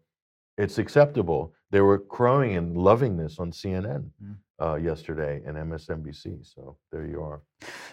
[0.58, 1.54] it's acceptable.
[1.70, 4.36] They were crowing and loving this on CNN Mm.
[4.60, 6.44] uh, yesterday and MSNBC.
[6.44, 7.40] So there you are.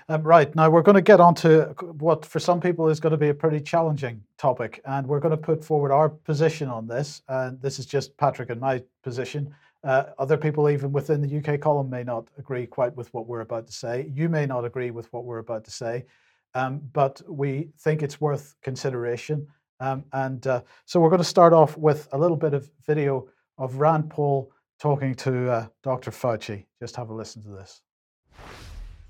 [0.09, 3.11] Um, right now, we're going to get on to what for some people is going
[3.11, 6.86] to be a pretty challenging topic, and we're going to put forward our position on
[6.86, 7.21] this.
[7.30, 9.55] And this is just Patrick and my position.
[9.86, 13.39] Uh, other people, even within the UK column, may not agree quite with what we're
[13.39, 14.11] about to say.
[14.13, 16.05] You may not agree with what we're about to say,
[16.54, 19.47] um, but we think it's worth consideration.
[19.80, 23.28] Um, and uh, so we're going to start off with a little bit of video
[23.58, 26.12] of Rand Paul talking to uh, Dr.
[26.12, 26.66] Fauci.
[26.80, 27.82] Just have a listen to this.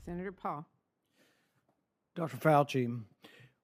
[0.06, 0.66] Senator Paul.
[2.16, 2.38] Dr.
[2.38, 3.00] Fauci,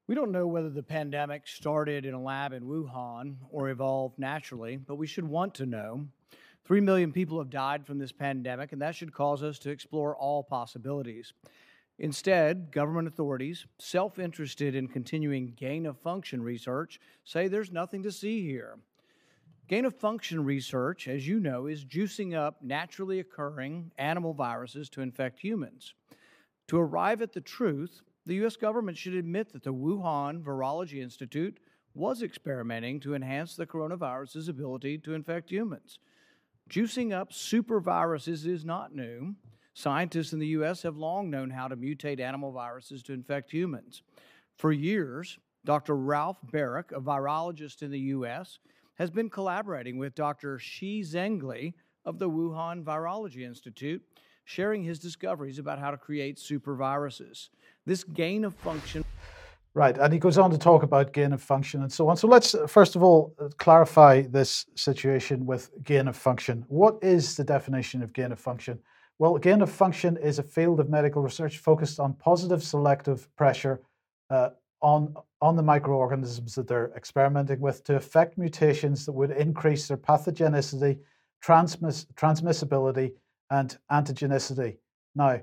[0.08, 4.78] we don't know whether the pandemic started in a lab in Wuhan or evolved naturally,
[4.78, 6.08] but we should want to know.
[6.64, 10.16] Three million people have died from this pandemic, and that should cause us to explore
[10.16, 11.34] all possibilities.
[11.98, 18.12] Instead, government authorities, self interested in continuing gain of function research, say there's nothing to
[18.12, 18.78] see here.
[19.68, 25.02] Gain of function research, as you know, is juicing up naturally occurring animal viruses to
[25.02, 25.94] infect humans.
[26.68, 28.58] To arrive at the truth, the U.S.
[28.58, 31.60] government should admit that the Wuhan Virology Institute
[31.94, 35.98] was experimenting to enhance the coronavirus's ability to infect humans.
[36.70, 39.36] Juicing up superviruses is not new.
[39.76, 40.82] Scientists in the U.S.
[40.84, 44.04] have long known how to mutate animal viruses to infect humans.
[44.58, 45.98] For years, Dr.
[45.98, 48.60] Ralph Baric, a virologist in the U.S.,
[48.96, 50.58] has been collaborating with Dr.
[50.58, 51.74] Shi Zhengli
[52.06, 54.02] of the Wuhan Virology Institute,
[54.46, 57.50] sharing his discoveries about how to create superviruses.
[57.86, 59.04] This gain of function
[59.74, 62.16] Right, and he goes on to talk about gain of function and so on.
[62.16, 66.64] So let's first of all uh, clarify this situation with gain of function.
[66.70, 68.80] What is the definition of gain of function?
[69.18, 73.82] Well, gain of function is a field of medical research focused on positive selective pressure
[74.30, 74.50] uh,
[74.82, 79.98] on on the microorganisms that they're experimenting with to affect mutations that would increase their
[79.98, 81.00] pathogenicity,
[81.44, 83.12] transmiss, transmissibility,
[83.52, 84.78] and antigenicity.
[85.14, 85.40] Now,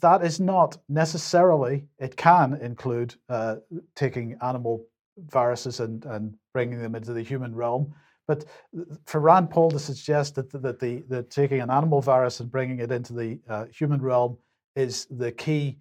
[0.00, 3.56] that is not necessarily, it can include uh,
[3.96, 4.84] taking animal
[5.18, 7.94] viruses and, and bringing them into the human realm.
[8.32, 8.46] But
[9.04, 12.78] for Rand Paul to suggest that, that, the, that taking an animal virus and bringing
[12.78, 14.38] it into the uh, human realm
[14.74, 15.76] is the key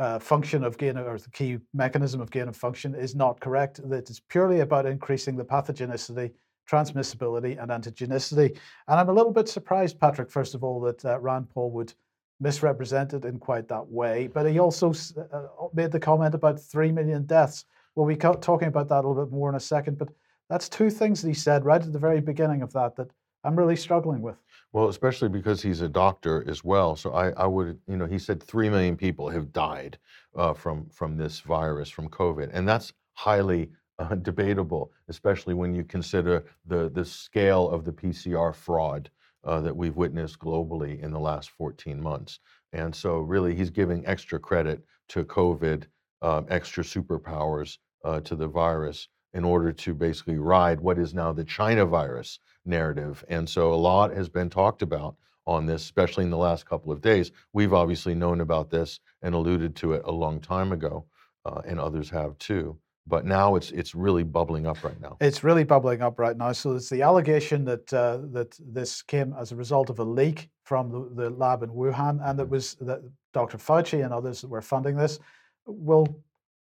[0.00, 3.88] uh, function of gain or the key mechanism of gain of function is not correct.
[3.88, 6.32] That it's purely about increasing the pathogenicity,
[6.68, 8.58] transmissibility, and antigenicity.
[8.88, 11.94] And I'm a little bit surprised, Patrick, first of all, that uh, Rand Paul would
[12.40, 14.26] misrepresent it in quite that way.
[14.26, 15.42] But he also uh,
[15.72, 17.64] made the comment about 3 million deaths.
[17.94, 19.98] We'll be talking about that a little bit more in a second.
[19.98, 20.08] But
[20.52, 23.08] that's two things that he said right at the very beginning of that that
[23.42, 24.36] I'm really struggling with.
[24.74, 26.94] Well, especially because he's a doctor as well.
[26.94, 29.98] So I, I would, you know, he said three million people have died
[30.36, 35.84] uh, from from this virus, from COVID, and that's highly uh, debatable, especially when you
[35.84, 39.10] consider the the scale of the PCR fraud
[39.44, 42.40] uh, that we've witnessed globally in the last 14 months.
[42.74, 45.84] And so, really, he's giving extra credit to COVID,
[46.20, 51.32] um, extra superpowers uh, to the virus in order to basically ride what is now
[51.32, 53.24] the China virus narrative.
[53.28, 55.16] And so, a lot has been talked about
[55.46, 57.32] on this, especially in the last couple of days.
[57.52, 61.04] We've obviously known about this and alluded to it a long time ago,
[61.44, 65.16] uh, and others have too but now it's it's really bubbling up right now.
[65.20, 66.52] It's really bubbling up right now.
[66.52, 70.48] So it's the allegation that uh, that this came as a result of a leak
[70.64, 73.00] from the, the lab in Wuhan, and that was that
[73.32, 73.58] Dr.
[73.58, 75.18] Fauci and others that were funding this.
[75.66, 76.06] We'll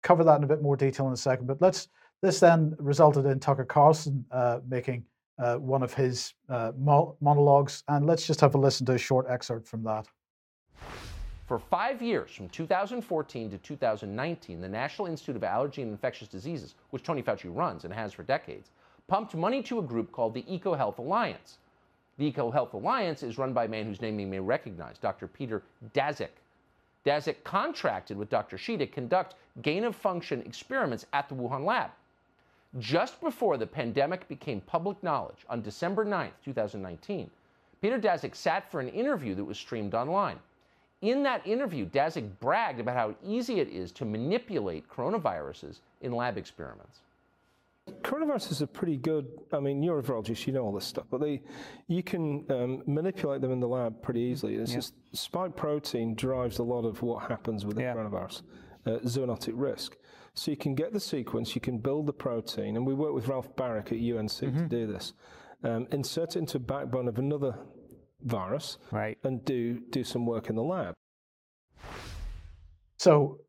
[0.03, 1.47] cover that in a bit more detail in a second.
[1.47, 1.89] But let's
[2.21, 5.05] this then resulted in Tucker Carlson uh, making
[5.39, 9.27] uh, one of his uh, monologues, and let's just have a listen to a short
[9.29, 10.07] excerpt from that.
[11.47, 16.75] For five years, from 2014 to 2019, the National Institute of Allergy and Infectious Diseases,
[16.91, 18.71] which Tony Fauci runs and has for decades,
[19.07, 21.59] pumped money to a group called the EcoHealth Alliance.
[22.19, 25.29] The EcoHealth Alliance is run by a man whose name you may recognize, Dr.
[25.29, 25.63] Peter
[25.95, 26.29] Daszak.
[27.07, 28.59] Daszak contracted with Dr.
[28.59, 31.91] Shi to conduct gain of function experiments at the Wuhan lab.
[32.79, 37.31] Just before the pandemic became public knowledge on December 9, 2019,
[37.81, 40.39] Peter Daszak sat for an interview that was streamed online.
[41.01, 46.37] In that interview, Daszak bragged about how easy it is to manipulate coronaviruses in lab
[46.37, 47.01] experiments.
[48.03, 49.27] Coronaviruses are pretty good.
[49.53, 51.41] I mean, you're a virologist, you know all this stuff, but they,
[51.87, 54.57] you can um, manipulate them in the lab pretty easily.
[54.57, 54.79] It's yeah.
[54.79, 57.95] just spike protein drives a lot of what happens with the yeah.
[57.95, 58.43] coronavirus,
[58.87, 59.97] uh, zoonotic risk.
[60.39, 63.27] So you can get the sequence, you can build the protein, and we work with
[63.27, 64.57] Ralph Baric at UNC mm-hmm.
[64.57, 65.13] to do this.
[65.65, 67.59] Um, insert it into a backbone of another
[68.23, 69.19] virus right.
[69.25, 70.95] and do, do some work in the lab.
[72.99, 73.41] So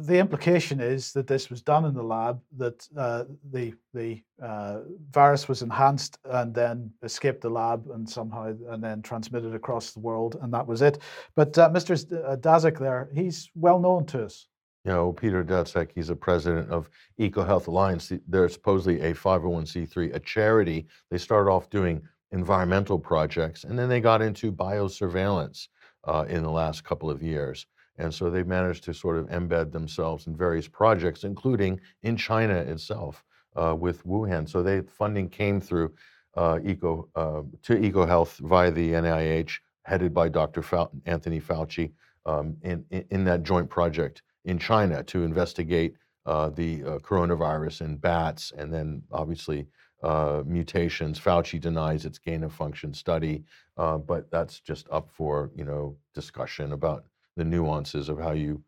[0.00, 4.80] the implication is that this was done in the lab, that uh, the the uh,
[5.10, 10.00] virus was enhanced and then escaped the lab and somehow and then transmitted across the
[10.00, 10.98] world, and that was it.
[11.34, 11.94] But uh, Mr.
[12.12, 14.46] Uh, Daszak there, he's well known to us.
[14.84, 18.12] You know, Peter Daszak, he's a president of EcoHealth Alliance.
[18.28, 20.86] They're supposedly a 501c3, a charity.
[21.10, 25.68] They started off doing environmental projects, and then they got into biosurveillance
[26.04, 27.66] uh, in the last couple of years.
[27.96, 32.54] And so they've managed to sort of embed themselves in various projects, including in China
[32.54, 33.24] itself
[33.56, 34.46] uh, with Wuhan.
[34.46, 35.94] So they funding came through
[36.36, 40.62] uh, Eco uh, to EcoHealth via the NIH, headed by Dr.
[41.06, 41.92] Anthony Fauci,
[42.26, 47.96] um, in, in that joint project in China to investigate uh, the uh, coronavirus in
[47.96, 49.66] bats, and then obviously
[50.02, 51.18] uh, mutations.
[51.18, 53.44] Fauci denies its gain of function study,
[53.76, 57.04] uh, but that's just up for you know discussion about
[57.36, 58.62] the nuances of how you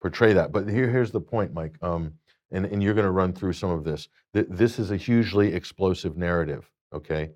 [0.00, 0.52] portray that.
[0.52, 2.12] But here, here's the point, Mike, um,
[2.50, 4.08] and, and you're going to run through some of this.
[4.32, 7.30] Th- this is a hugely explosive narrative, okay?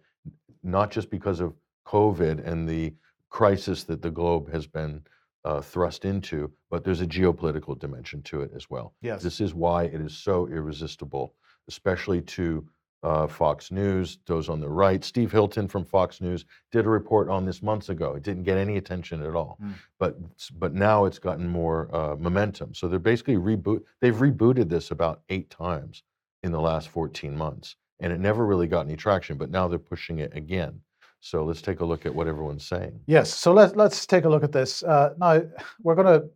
[0.62, 1.54] Not just because of
[1.86, 2.94] COVID and the
[3.28, 5.02] crisis that the globe has been
[5.44, 8.94] uh, thrust into, but there's a geopolitical dimension to it as well.
[9.00, 9.22] Yes.
[9.22, 11.34] This is why it is so irresistible,
[11.68, 12.66] especially to
[13.02, 15.02] uh, Fox News, those on the right.
[15.02, 18.14] Steve Hilton from Fox News did a report on this months ago.
[18.14, 19.74] It didn't get any attention at all, mm.
[19.98, 20.16] but
[20.58, 22.74] but now it's gotten more uh, momentum.
[22.74, 23.82] So they're basically reboot.
[24.00, 26.04] They've rebooted this about eight times
[26.44, 29.36] in the last 14 months, and it never really got any traction.
[29.36, 30.80] But now they're pushing it again.
[31.24, 32.98] So let's take a look at what everyone's saying.
[33.06, 33.32] Yes.
[33.32, 34.82] So let's let's take a look at this.
[34.82, 35.40] Uh, now
[35.80, 36.28] we're going to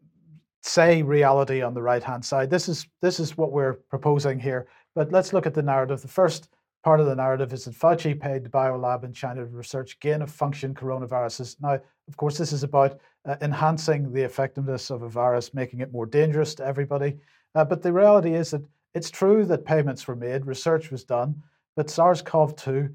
[0.62, 2.50] say reality on the right hand side.
[2.50, 4.68] This is this is what we're proposing here.
[4.94, 6.02] But let's look at the narrative.
[6.02, 6.50] The first
[6.84, 10.22] part of the narrative is that Fauci paid the biolab in China to research gain
[10.22, 11.56] of function coronaviruses.
[11.60, 15.90] Now, of course, this is about uh, enhancing the effectiveness of a virus, making it
[15.90, 17.18] more dangerous to everybody.
[17.56, 18.62] Uh, but the reality is that
[18.94, 21.42] it's true that payments were made, research was done,
[21.74, 22.88] but SARS CoV 2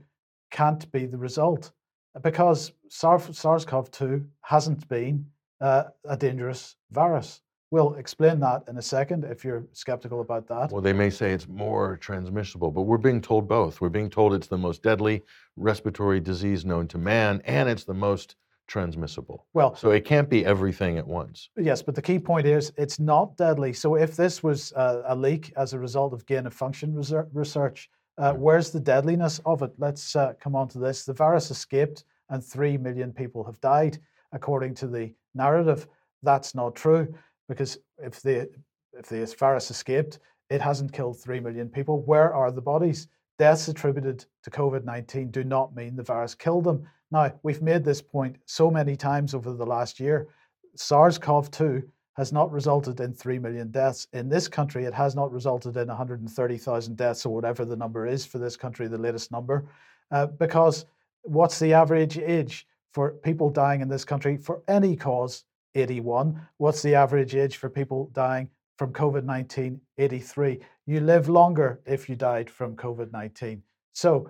[0.52, 1.74] can't be the result
[2.22, 5.26] because SARS CoV 2 hasn't been
[5.62, 7.42] uh, a dangerous virus.
[7.70, 10.72] We'll explain that in a second if you're skeptical about that.
[10.72, 13.80] Well, they may say it's more transmissible, but we're being told both.
[13.80, 15.24] We're being told it's the most deadly
[15.56, 18.36] respiratory disease known to man, and it's the most
[18.68, 19.46] transmissible.
[19.54, 21.50] Well, so it can't be everything at once.
[21.58, 23.72] Yes, but the key point is it's not deadly.
[23.72, 27.90] So if this was a, a leak as a result of gain of function research,
[28.18, 29.72] uh, where's the deadliness of it?
[29.78, 31.06] Let's uh, come on to this.
[31.06, 34.00] The virus escaped, and three million people have died,
[34.32, 35.88] according to the narrative.
[36.24, 37.14] That's not true
[37.48, 38.50] because if the
[38.94, 42.02] if the virus escaped, it hasn't killed three million people.
[42.02, 43.08] Where are the bodies?
[43.40, 46.88] Deaths attributed to COVID 19 do not mean the virus killed them.
[47.12, 50.28] Now, we've made this point so many times over the last year.
[50.76, 51.84] SARS CoV 2
[52.18, 54.08] has not resulted in 3 million deaths.
[54.14, 58.26] In this country, it has not resulted in 130,000 deaths or whatever the number is
[58.26, 59.66] for this country, the latest number.
[60.12, 60.86] Uh, because
[61.24, 65.46] what's the average age for people dying in this country for any cause?
[65.76, 66.40] 81.
[66.58, 69.80] What's the average age for people dying from COVID 19?
[69.98, 70.60] 83.
[70.86, 73.64] You live longer if you died from COVID 19.
[73.94, 74.30] So,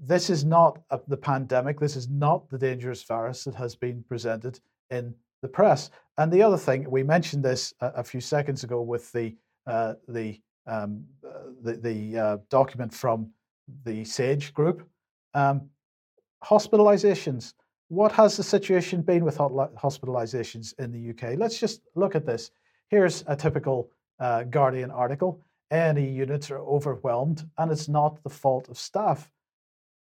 [0.00, 1.80] this is not a, the pandemic.
[1.80, 4.60] This is not the dangerous virus that has been presented
[4.90, 5.90] in the press.
[6.18, 9.36] And the other thing, we mentioned this a, a few seconds ago with the
[9.66, 13.30] uh, the um, uh, the, the uh, document from
[13.84, 14.88] the SAGE group.
[15.34, 15.68] Um,
[16.44, 17.54] hospitalizations.
[17.88, 21.38] What has the situation been with hospitalizations in the UK?
[21.38, 22.50] Let's just look at this.
[22.88, 25.42] Here's a typical uh, Guardian article.
[25.70, 29.30] A&E units are overwhelmed, and it's not the fault of staff.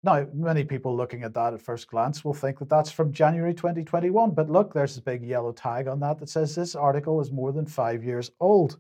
[0.02, 3.54] Now, many people looking at that at first glance will think that that's from January
[3.54, 7.32] 2021, but look, there's a big yellow tag on that that says this article is
[7.32, 8.78] more than five years old.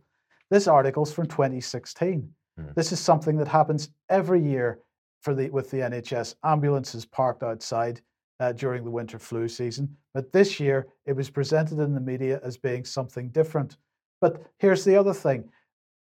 [0.49, 2.29] This article's from 2016.
[2.59, 2.75] Mm.
[2.75, 4.79] This is something that happens every year
[5.21, 6.35] for the with the NHS.
[6.45, 7.99] Ambulances parked outside
[8.39, 12.39] uh, during the winter flu season, but this year it was presented in the media
[12.43, 13.75] as being something different.
[14.21, 15.49] But here's the other thing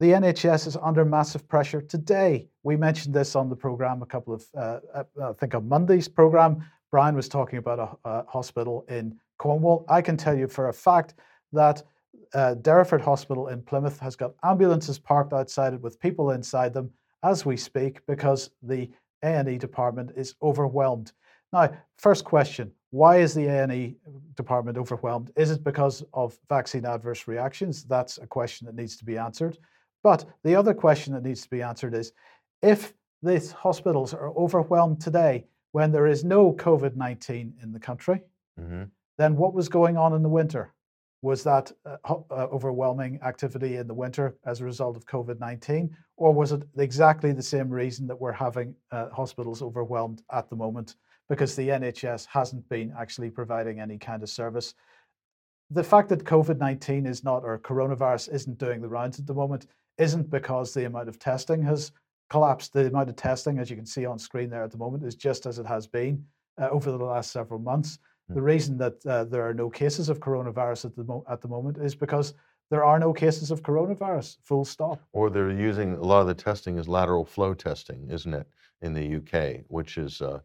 [0.01, 2.49] the NHS is under massive pressure today.
[2.63, 6.09] We mentioned this on the program a couple of, uh, uh, I think, on Monday's
[6.09, 6.65] program.
[6.91, 9.85] Brian was talking about a, a, hospital in Cornwall.
[9.91, 11.15] I can tell you for a fact
[11.53, 11.83] that
[12.33, 16.91] uh, Derriford Hospital in Plymouth has got ambulances parked outside it with people inside them
[17.23, 18.91] as we speak because the
[19.23, 21.13] A&E department is overwhelmed.
[21.53, 23.97] Now, first question, why is the A&E
[24.35, 25.31] department overwhelmed?
[25.37, 27.85] Is it because of vaccine adverse reactions?
[27.85, 29.59] That's a question that needs to be answered.
[30.03, 32.13] But the other question that needs to be answered is
[32.63, 38.23] if these hospitals are overwhelmed today when there is no COVID 19 in the country,
[38.59, 38.85] mm-hmm.
[39.19, 40.73] then what was going on in the winter?
[41.23, 45.95] Was that uh, uh, overwhelming activity in the winter as a result of COVID 19?
[46.17, 50.57] Or was it exactly the same reason that we're having uh, hospitals overwhelmed at the
[50.57, 50.97] moment
[51.29, 54.75] because the NHS hasn't been actually providing any kind of service?
[55.71, 59.35] The fact that COVID 19 is not, or coronavirus isn't doing the rounds at the
[59.35, 59.67] moment,
[60.01, 61.93] isn't because the amount of testing has
[62.29, 62.73] collapsed.
[62.73, 65.15] The amount of testing, as you can see on screen there at the moment, is
[65.15, 66.25] just as it has been
[66.61, 67.99] uh, over the last several months.
[68.31, 68.35] Mm.
[68.35, 71.49] The reason that uh, there are no cases of coronavirus at the, mo- at the
[71.49, 72.35] moment is because
[72.71, 75.01] there are no cases of coronavirus, full stop.
[75.13, 78.47] Or they're using a lot of the testing is lateral flow testing, isn't it,
[78.81, 80.23] in the UK, which is.
[80.23, 80.39] Uh,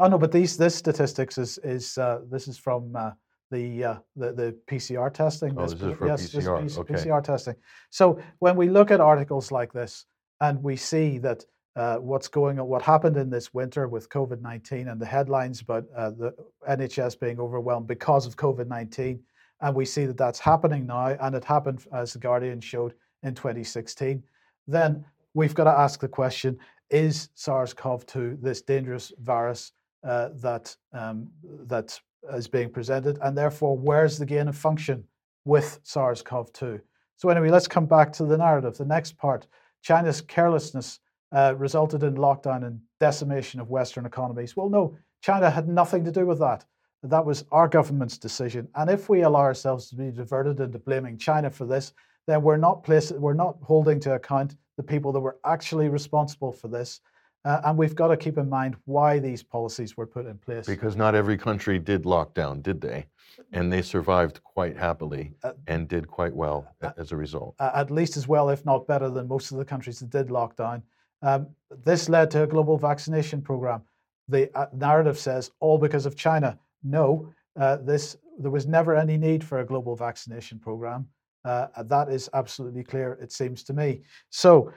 [0.00, 3.12] oh no, but these this statistics is is uh, this is from uh,
[3.50, 5.54] the, uh, the the PCR testing.
[5.56, 6.62] Oh, this, this is for yes, PCR.
[6.62, 6.94] This okay.
[6.94, 7.54] PCR testing.
[7.90, 10.06] So when we look at articles like this
[10.40, 11.44] and we see that
[11.76, 15.60] uh, what's going on, what happened in this winter with COVID nineteen, and the headlines
[15.60, 16.34] about uh, the
[16.68, 19.20] NHS being overwhelmed because of COVID nineteen,
[19.60, 23.34] and we see that that's happening now, and it happened as the Guardian showed in
[23.34, 24.22] 2016,
[24.66, 26.58] then we've got to ask the question:
[26.90, 29.72] Is SARS-CoV-2 this dangerous virus
[30.06, 31.28] uh, that um,
[31.66, 31.98] that
[32.34, 35.04] is being presented, and therefore, where's the gain of function
[35.44, 36.80] with SARS CoV 2?
[37.16, 38.76] So, anyway, let's come back to the narrative.
[38.76, 39.46] The next part
[39.82, 41.00] China's carelessness
[41.32, 44.56] uh, resulted in lockdown and decimation of Western economies.
[44.56, 46.64] Well, no, China had nothing to do with that.
[47.02, 48.68] That was our government's decision.
[48.74, 51.92] And if we allow ourselves to be diverted into blaming China for this,
[52.26, 56.52] then we're not placing, we're not holding to account the people that were actually responsible
[56.52, 57.00] for this.
[57.44, 60.66] Uh, and we've got to keep in mind why these policies were put in place.
[60.66, 63.06] Because not every country did lock down, did they?
[63.52, 67.54] And they survived quite happily uh, and did quite well uh, as a result.
[67.60, 70.56] at least as well, if not better, than most of the countries that did lock
[70.56, 70.82] down.
[71.22, 71.48] Um,
[71.84, 73.82] this led to a global vaccination program.
[74.28, 76.58] The uh, narrative says all because of China.
[76.82, 81.08] No, uh, this there was never any need for a global vaccination program.
[81.44, 84.02] Uh, that is absolutely clear, it seems to me.
[84.30, 84.72] So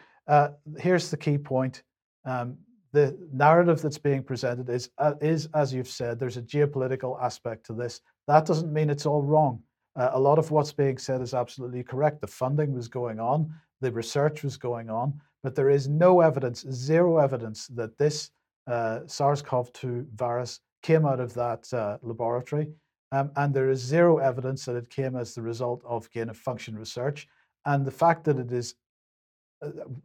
[0.78, 1.84] here's the key point
[2.26, 2.58] um,
[2.94, 7.66] the narrative that's being presented is, uh, is, as you've said, there's a geopolitical aspect
[7.68, 8.02] to this.
[8.28, 9.62] That doesn't mean it's all wrong.
[9.96, 12.22] Uh, a lot of what's being said is absolutely correct.
[12.22, 16.66] The funding was going on, the research was going on, but there is no evidence,
[16.72, 18.32] zero evidence that this
[18.68, 22.68] uh, SARS CoV 2 virus came out of that uh, laboratory.
[23.12, 26.38] Um, and there is zero evidence that it came as the result of gain of
[26.38, 27.28] function research.
[27.66, 28.76] And the fact that it is,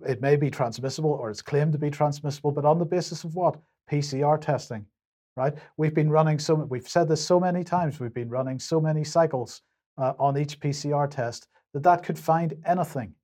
[0.06, 3.34] it may be transmissible or it's claimed to be transmissible, but on the basis of
[3.34, 3.56] what?
[3.90, 4.84] PCR testing,
[5.36, 5.54] right?
[5.76, 9.04] We've been running so, we've said this so many times, we've been running so many
[9.04, 9.62] cycles
[9.98, 13.14] uh, on each PCR test that that could find anything,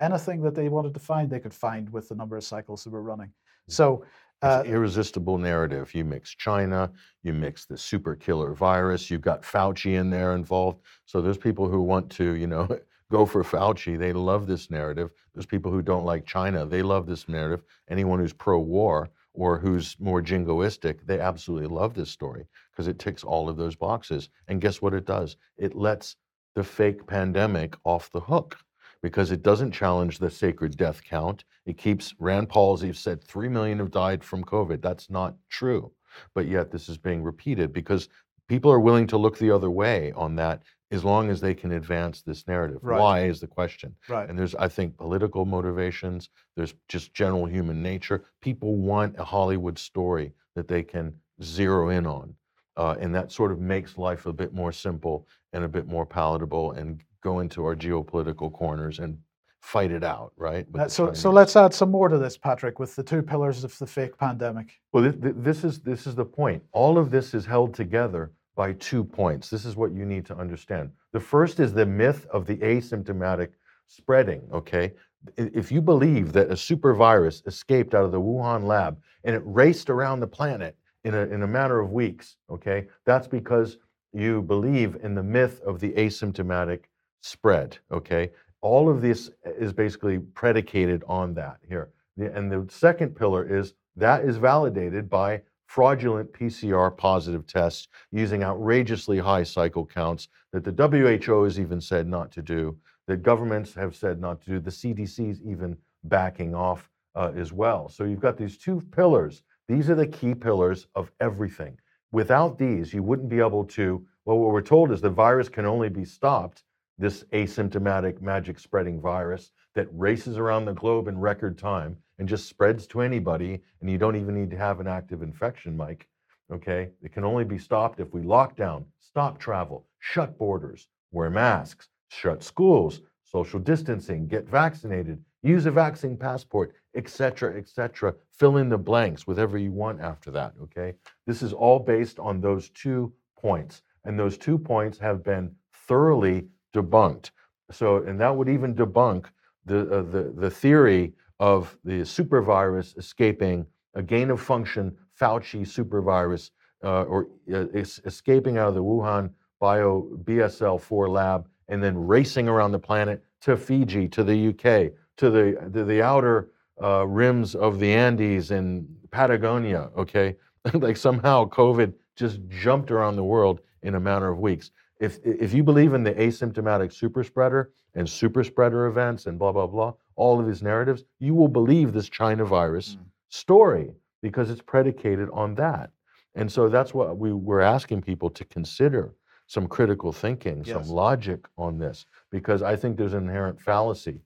[0.00, 2.90] anything that they wanted to find, they could find with the number of cycles that
[2.90, 3.28] we're running.
[3.28, 3.72] Mm.
[3.72, 4.04] So
[4.42, 5.94] uh, irresistible narrative.
[5.94, 6.90] You mix China,
[7.22, 10.80] you mix the super killer virus, you've got Fauci in there involved.
[11.04, 12.66] So there's people who want to, you know,
[13.10, 13.98] go for Fauci.
[13.98, 15.10] They love this narrative.
[15.34, 16.64] There's people who don't like China.
[16.64, 17.62] They love this narrative.
[17.90, 23.24] Anyone who's pro-war or who's more jingoistic, they absolutely love this story because it ticks
[23.24, 24.28] all of those boxes.
[24.48, 25.36] And guess what it does?
[25.58, 26.16] It lets
[26.54, 28.56] the fake pandemic off the hook
[29.02, 31.44] because it doesn't challenge the sacred death count.
[31.66, 34.82] It keeps, Rand Paul, as he said, 3 million have died from COVID.
[34.82, 35.92] That's not true.
[36.34, 38.08] But yet this is being repeated because
[38.48, 41.72] people are willing to look the other way on that as long as they can
[41.72, 42.78] advance this narrative.
[42.82, 43.00] Right.
[43.00, 43.94] Why is the question.
[44.08, 44.28] Right.
[44.28, 48.24] And there's, I think, political motivations, there's just general human nature.
[48.40, 52.34] People want a Hollywood story that they can zero in on.
[52.76, 56.06] Uh, and that sort of makes life a bit more simple and a bit more
[56.06, 59.18] palatable and go into our geopolitical corners and
[59.60, 60.66] fight it out, right?
[60.78, 63.76] Uh, so, so let's add some more to this, Patrick, with the two pillars of
[63.78, 64.80] the fake pandemic.
[64.92, 66.62] Well, thi- thi- this is this is the point.
[66.72, 69.48] All of this is held together by two points.
[69.48, 70.90] This is what you need to understand.
[71.14, 73.52] The first is the myth of the asymptomatic
[73.86, 74.42] spreading.
[74.52, 74.92] Okay,
[75.38, 79.40] if you believe that a super virus escaped out of the Wuhan lab and it
[79.46, 83.78] raced around the planet in a in a matter of weeks, okay, that's because
[84.12, 86.80] you believe in the myth of the asymptomatic
[87.22, 87.78] spread.
[87.90, 88.30] Okay,
[88.60, 91.88] all of this is basically predicated on that here.
[92.18, 95.40] And the second pillar is that is validated by
[95.70, 102.08] fraudulent PCR positive tests using outrageously high cycle counts that the WHO has even said
[102.08, 106.90] not to do, that governments have said not to do, the CDC's even backing off
[107.14, 107.88] uh, as well.
[107.88, 109.44] So you've got these two pillars.
[109.68, 111.78] These are the key pillars of everything.
[112.10, 114.04] Without these, you wouldn't be able to.
[114.24, 116.64] Well, what we're told is the virus can only be stopped
[116.98, 122.48] this asymptomatic magic spreading virus that races around the globe in record time and just
[122.48, 126.06] spreads to anybody, and you don't even need to have an active infection, Mike.
[126.52, 126.90] Okay?
[127.02, 131.88] It can only be stopped if we lock down, stop travel, shut borders, wear masks,
[132.08, 138.14] shut schools, social distancing, get vaccinated, use a vaccine passport, etc., etc.
[138.32, 140.52] Fill in the blanks, with whatever you want after that.
[140.62, 140.94] Okay?
[141.26, 143.82] This is all based on those two points.
[144.04, 145.54] And those two points have been
[145.86, 147.30] thoroughly debunked.
[147.70, 149.26] So, and that would even debunk
[149.66, 156.50] the, uh, the, the theory of the supervirus escaping a gain of function Fauci supervirus
[156.82, 162.48] uh, or uh, es- escaping out of the Wuhan bio BSL-4 lab and then racing
[162.48, 166.50] around the planet to Fiji, to the UK, to the, the outer
[166.82, 170.36] uh, rims of the Andes in Patagonia, okay?
[170.74, 174.70] like somehow COVID just jumped around the world in a matter of weeks.
[175.00, 179.50] If, if you believe in the asymptomatic super spreader and super spreader events and blah,
[179.50, 183.02] blah, blah, all of these narratives, you will believe this China virus hmm.
[183.30, 185.90] story because it's predicated on that.
[186.34, 189.14] And so that's what we were asking people to consider
[189.46, 190.76] some critical thinking, Yes.
[190.86, 194.20] some logic on this, because I think there's an inherent fallacy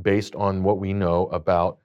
[0.00, 1.78] based on what we know about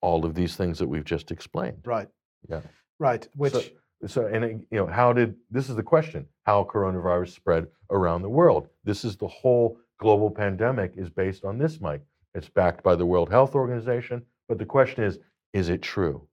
[0.00, 1.78] all of these things that we've just explained.
[1.84, 2.08] Right.
[2.48, 2.62] Yeah.
[2.98, 3.28] Right.
[3.36, 3.62] Which, So,
[4.06, 6.26] so and you know, how did this is the question?
[6.44, 8.68] How coronavirus spread around the world?
[8.84, 12.02] This is the whole global pandemic is based on this, Mike.
[12.34, 15.18] It's backed by the World Health Organization, but the question is,
[15.52, 16.26] is it true?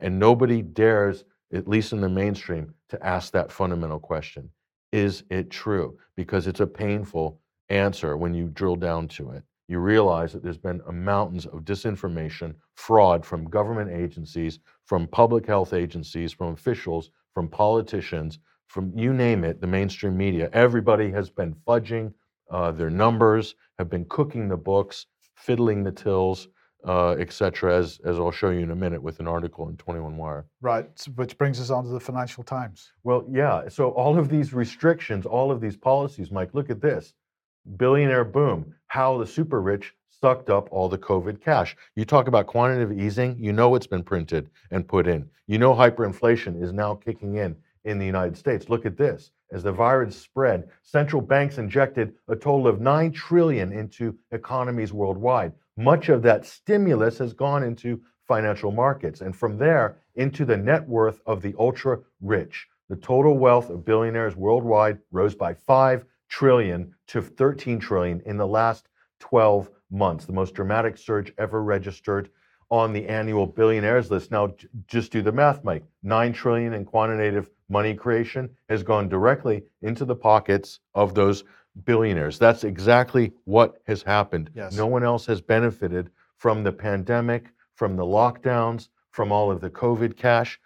[0.00, 4.50] And nobody dares, at least in the mainstream, to ask that fundamental question:
[4.92, 5.98] Is it true?
[6.16, 9.42] Because it's a painful answer when you drill down to it.
[9.68, 15.74] You realize that there's been mountains of disinformation, fraud from government agencies, from public health
[15.74, 20.50] agencies, from officials, from politicians, from you name it, the mainstream media.
[20.52, 22.12] Everybody has been fudging
[22.50, 26.48] uh, their numbers, have been cooking the books, fiddling the tills,
[26.84, 29.76] uh, et cetera, as, as I'll show you in a minute with an article in
[29.76, 30.46] 21 Wire.
[30.60, 30.90] right.
[31.14, 32.90] Which brings us on to the Financial Times.
[33.04, 33.68] Well, yeah.
[33.68, 37.14] So all of these restrictions, all of these policies, Mike, look at this.
[37.76, 38.74] Billionaire boom.
[38.88, 41.76] How the super rich sucked up all the COVID cash.
[41.94, 45.28] You talk about quantitative easing, you know it's been printed and put in.
[45.46, 48.68] You know hyperinflation is now kicking in in the United States.
[48.68, 49.30] Look at this.
[49.50, 55.52] As the virus spread, central banks injected a total of 9 trillion into economies worldwide.
[55.76, 60.86] Much of that stimulus has gone into financial markets and from there into the net
[60.86, 62.66] worth of the ultra rich.
[62.90, 68.46] The total wealth of billionaires worldwide rose by 5 trillion to 13 trillion in the
[68.46, 68.88] last
[69.20, 72.30] 12 months, the most dramatic surge ever registered
[72.70, 74.30] on the annual billionaires list.
[74.30, 74.54] Now,
[74.86, 75.84] just do the math, Mike.
[76.02, 81.44] 9 trillion in quantitative money creation has gone directly into the pockets of those
[81.84, 82.38] billionaires.
[82.38, 84.50] That's exactly what has happened.
[84.54, 84.76] Yes.
[84.76, 89.70] No one else has benefited from the pandemic, from the lockdowns, from all of the
[89.70, 90.60] COVID cash.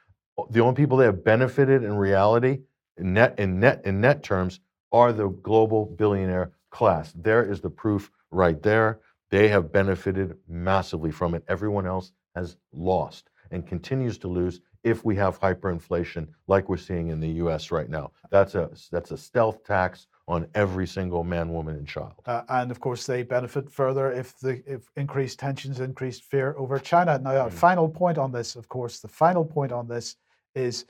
[0.51, 2.61] The only people that have benefited in reality,
[2.97, 4.61] in net in net in net terms,
[4.91, 7.13] are the global billionaire class.
[7.15, 9.01] There is the proof right there.
[9.33, 11.43] They have benefited massively from it.
[11.49, 17.09] Everyone else has lost and continues to lose if we have hyperinflation like we're seeing
[17.09, 18.13] in the US right now.
[18.31, 22.13] That's a that's a stealth tax on every single man, woman, and child.
[22.27, 26.79] Uh, and of course, they benefit further if the if increased tensions, increased fear over
[26.79, 27.19] China.
[27.19, 30.17] Now, a final point on this, of course, the final point on this
[30.55, 30.85] is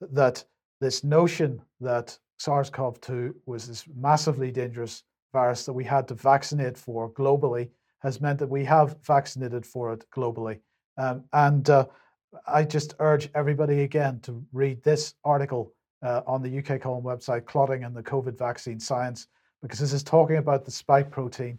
[0.00, 0.44] that
[0.80, 7.10] this notion that SARS-CoV-2 was this massively dangerous virus that we had to vaccinate for
[7.10, 7.70] globally
[8.00, 10.60] has meant that we have vaccinated for it globally.
[10.96, 11.86] Um, and uh,
[12.46, 15.72] I just urge everybody again to read this article
[16.02, 19.28] uh, on the UK Column website, Clotting and the COVID Vaccine Science,
[19.62, 21.58] because this is talking about the spike protein.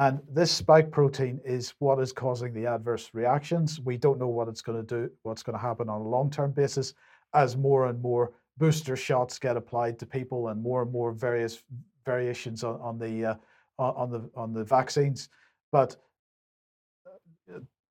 [0.00, 3.80] And this spike protein is what is causing the adverse reactions.
[3.80, 6.30] We don't know what it's going to do, what's going to happen on a long
[6.30, 6.94] term basis
[7.34, 11.62] as more and more booster shots get applied to people and more and more various
[12.04, 13.34] variations on, on the uh,
[13.78, 15.28] on the on the vaccines.
[15.72, 15.96] But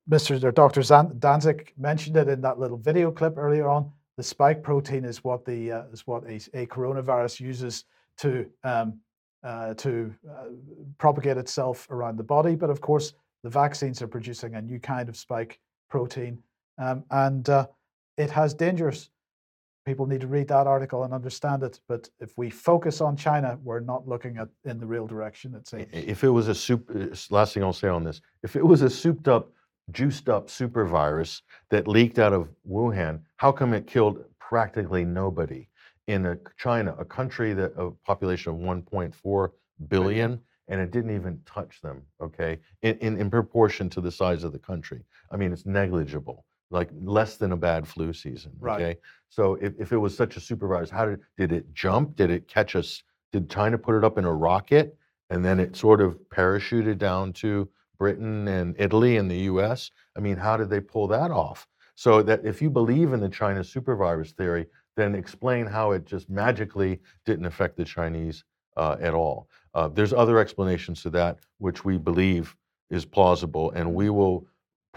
[0.10, 0.42] Mr.
[0.42, 0.82] or Dr.
[0.82, 3.92] Daszak mentioned it in that little video clip earlier on.
[4.16, 7.86] The spike protein is what the uh, is what a, a, coronavirus uses
[8.18, 9.00] to um,
[9.44, 10.46] uh, to uh,
[10.98, 12.56] propagate itself around the body.
[12.56, 13.14] But of course,
[13.44, 15.60] the vaccines are producing a new kind of spike
[15.90, 16.42] protein,
[16.80, 17.68] um, and uh,
[18.18, 19.12] it has dangers.
[19.88, 21.80] People need to read that article and understand it.
[21.88, 25.56] But if we focus on China, we're not looking at in the real direction.
[25.56, 25.88] It seems.
[25.94, 28.82] If it was a soup, uh, last thing I'll say on this: if it was
[28.82, 29.50] a souped up,
[29.92, 35.70] juiced up super virus that leaked out of Wuhan, how come it killed practically nobody
[36.08, 39.52] in a China, a country that a population of 1.4
[39.88, 40.42] billion?
[40.70, 44.52] and it didn't even touch them, okay, in, in, in, proportion to the size of
[44.52, 45.02] the country.
[45.32, 48.52] I mean, it's negligible like less than a bad flu season.
[48.62, 48.84] Okay.
[48.86, 48.98] Right.
[49.30, 52.16] So if, if it was such a supervirus, how did did it jump?
[52.16, 53.04] Did it catch us?
[53.32, 54.98] Did China put it up in a rocket
[55.30, 59.92] and then it sort of parachuted down to Britain and Italy and the US?
[60.16, 61.68] I mean, how did they pull that off?
[61.96, 66.30] So that if you believe in the China supervirus theory, then explain how it just
[66.30, 68.44] magically didn't affect the Chinese
[68.78, 69.50] uh, at all.
[69.74, 72.56] Uh, there's other explanations to that, which we believe
[72.90, 74.48] is plausible, and we will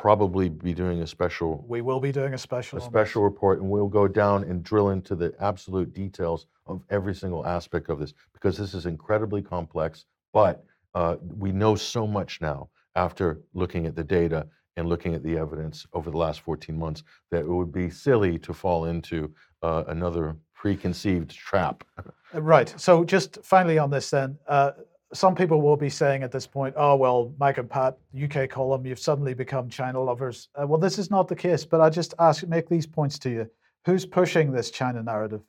[0.01, 2.78] probably be doing a special We will be doing a special.
[2.78, 7.14] a special report and we'll go down and drill into the absolute details of every
[7.14, 12.40] single aspect of this because this is incredibly complex but uh, we know so much
[12.40, 14.46] now after looking at the data
[14.78, 18.38] and looking at the evidence over the last 14 months that it would be silly
[18.38, 19.30] to fall into
[19.61, 21.84] uh, another preconceived trap
[22.32, 22.72] Right.
[22.76, 24.72] So just finally on this then, uh,
[25.12, 28.86] some people will be saying at this point, oh, well, Mike and Pat, UK column,
[28.86, 30.48] you've suddenly become China lovers.
[30.54, 33.30] Uh, well, this is not the case, but I just ask, make these points to
[33.30, 33.50] you.
[33.86, 35.42] Who's pushing this China narrative?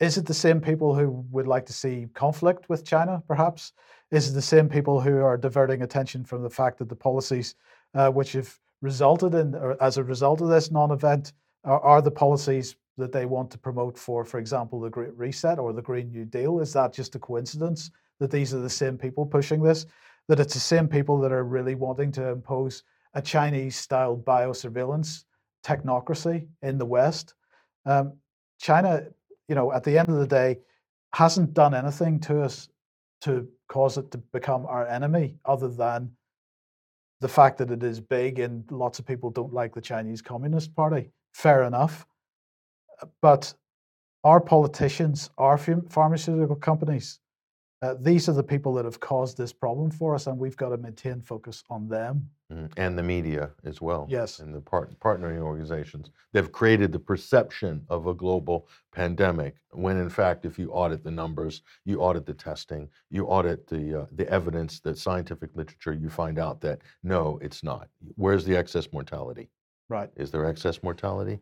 [0.00, 3.72] Is it the same people who would like to see conflict with China, perhaps?
[4.10, 7.54] Is it the same people who are diverting attention from the fact that the policies
[7.94, 11.32] uh, which have resulted in, or as a result of this non event,
[11.64, 15.58] are, are the policies that they want to promote for, for example, the Great Reset
[15.58, 16.60] or the Green New Deal?
[16.60, 17.90] Is that just a coincidence?
[18.18, 19.86] that these are the same people pushing this,
[20.28, 22.82] that it's the same people that are really wanting to impose
[23.14, 25.24] a Chinese style biosurveillance
[25.64, 27.34] technocracy in the West.
[27.84, 28.14] Um,
[28.60, 29.06] China,
[29.48, 30.58] you know, at the end of the day,
[31.14, 32.68] hasn't done anything to us
[33.22, 36.10] to cause it to become our enemy other than
[37.20, 40.74] the fact that it is big and lots of people don't like the Chinese Communist
[40.74, 41.10] Party.
[41.32, 42.06] Fair enough.
[43.20, 43.52] But
[44.24, 47.20] our politicians, our pharmaceutical companies,
[47.82, 50.70] uh, these are the people that have caused this problem for us, and we've got
[50.70, 52.28] to maintain focus on them.
[52.50, 54.06] Mm, and the media as well.
[54.08, 54.38] Yes.
[54.38, 56.10] And the part- partnering organizations.
[56.32, 61.10] They've created the perception of a global pandemic when, in fact, if you audit the
[61.10, 66.08] numbers, you audit the testing, you audit the, uh, the evidence, the scientific literature, you
[66.08, 67.88] find out that no, it's not.
[68.14, 69.50] Where's the excess mortality?
[69.88, 70.10] Right.
[70.16, 71.40] Is there excess mortality?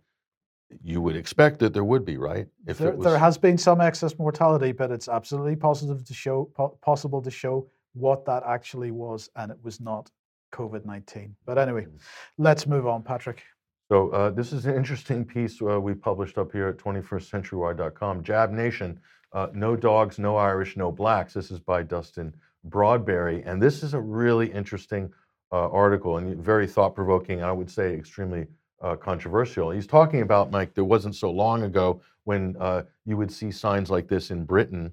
[0.82, 2.46] You would expect that there would be, right?
[2.66, 3.04] If there, was...
[3.04, 7.30] there has been some excess mortality, but it's absolutely positive to show po- possible to
[7.30, 10.10] show what that actually was, and it was not
[10.52, 11.36] COVID nineteen.
[11.44, 11.98] But anyway, mm.
[12.38, 13.42] let's move on, Patrick.
[13.90, 18.22] So uh, this is an interesting piece uh, we published up here at 21stcenturywire.com.
[18.22, 18.98] Jab Nation,
[19.32, 21.34] uh, no dogs, no Irish, no blacks.
[21.34, 22.34] This is by Dustin
[22.68, 25.12] Broadbery, and this is a really interesting
[25.52, 27.42] uh, article and very thought-provoking.
[27.42, 28.46] I would say extremely
[28.82, 29.70] uh, controversial.
[29.70, 30.74] He's talking about Mike.
[30.74, 34.92] There wasn't so long ago when uh, you would see signs like this in Britain.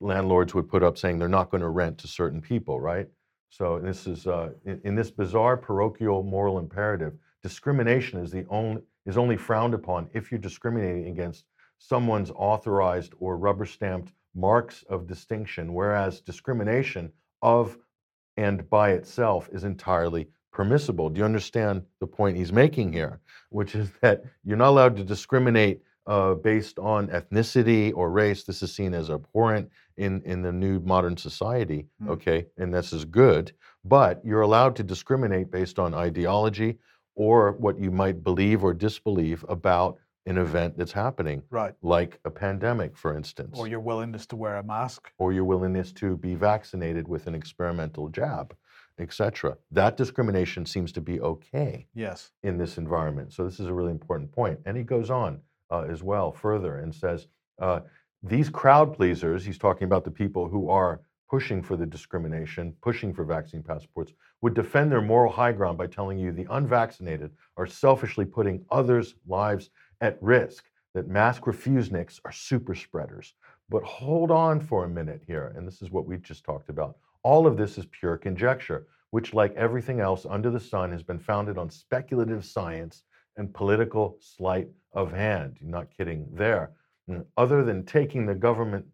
[0.00, 3.08] landlords would put up saying they're not going to rent to certain people, right?
[3.48, 4.26] So this is
[4.64, 10.08] in, in this bizarre parochial moral imperative discrimination is the only is only frowned upon
[10.14, 11.44] if you're discriminating against
[11.78, 17.76] someone's authorized or rubber stamped marks of distinction, whereas discrimination of
[18.36, 21.08] and by itself is entirely permissible.
[21.08, 23.20] Do you understand the point he's making here?
[23.50, 28.44] Which is that you're not allowed to discriminate uh, based on ethnicity or race.
[28.44, 32.10] This is seen as abhorrent in, in the new modern society, mm.
[32.10, 32.46] okay?
[32.58, 33.52] And this is good.
[33.84, 36.78] But you're allowed to discriminate based on ideology,
[37.14, 41.42] or what you might believe or disbelieve about an event that's happening.
[41.50, 41.74] Right.
[41.82, 43.58] Like a pandemic, for instance.
[43.58, 45.10] Or your willingness to wear a mask.
[45.18, 48.56] Or your willingness to be vaccinated with an experimental jab,
[49.02, 49.56] etc.
[49.70, 51.86] That discrimination seems to be okay.
[51.94, 52.30] Yes.
[52.42, 53.32] In this environment.
[53.32, 54.60] So this is a really important point.
[54.64, 55.40] And he goes on
[55.70, 57.26] uh, as well further and says,
[57.60, 57.80] uh,
[58.22, 63.12] these crowd pleasers, he's talking about the people who are pushing for the discrimination, pushing
[63.12, 67.66] for vaccine passports, would defend their moral high ground by telling you the unvaccinated are
[67.66, 73.34] selfishly putting others' lives at risk, that mask refuseniks are super spreaders.
[73.70, 76.98] But hold on for a minute here, and this is what we just talked about.
[77.22, 81.18] All of this is pure conjecture, which, like everything else under the sun, has been
[81.18, 83.02] founded on speculative science
[83.36, 85.56] and political sleight of hand.
[85.60, 86.72] You're not kidding there.
[87.36, 88.86] Other than taking the government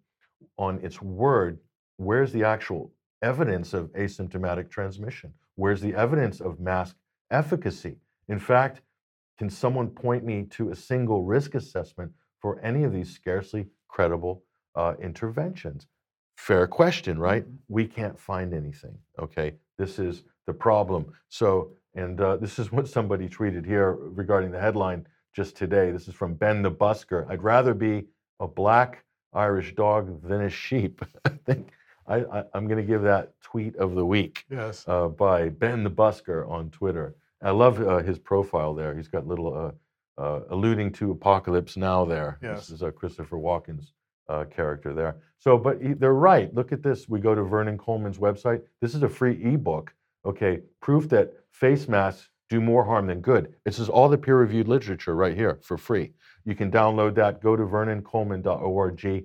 [0.59, 1.59] on its word
[1.99, 5.35] where's the actual evidence of asymptomatic transmission?
[5.57, 6.97] Where's the evidence of mask
[7.31, 7.97] efficacy?
[8.29, 8.81] In fact,
[9.37, 14.45] can someone point me to a single risk assessment for any of these scarcely credible
[14.75, 15.87] uh, interventions?
[16.39, 17.43] Fair question, right?
[17.43, 17.57] Mm-hmm.
[17.69, 18.97] We can't find anything.
[19.19, 21.13] Okay, this is the problem.
[21.29, 25.91] So, and uh, this is what somebody tweeted here regarding the headline just today.
[25.91, 27.29] This is from Ben the Busker.
[27.29, 28.07] I'd rather be
[28.39, 31.05] a black Irish dog than a sheep.
[31.25, 31.73] I think
[32.07, 34.45] I, am going to give that tweet of the week.
[34.49, 34.85] Yes.
[34.87, 37.17] Uh, by Ben the Busker on Twitter.
[37.43, 38.95] I love uh, his profile there.
[38.95, 42.39] He's got little uh, uh alluding to Apocalypse Now there.
[42.41, 42.69] Yes.
[42.69, 43.93] This is a Christopher Walken's
[44.29, 45.17] uh, character there.
[45.39, 46.53] So, but they're right.
[46.55, 47.09] Look at this.
[47.09, 48.63] We go to Vernon Coleman's website.
[48.81, 49.95] This is a free ebook.
[50.27, 53.55] Okay, proof that face masks do more harm than good.
[53.65, 56.13] This is all the peer-reviewed literature right here for free.
[56.45, 57.43] You can download that.
[57.43, 59.25] Go to vernoncoleman.org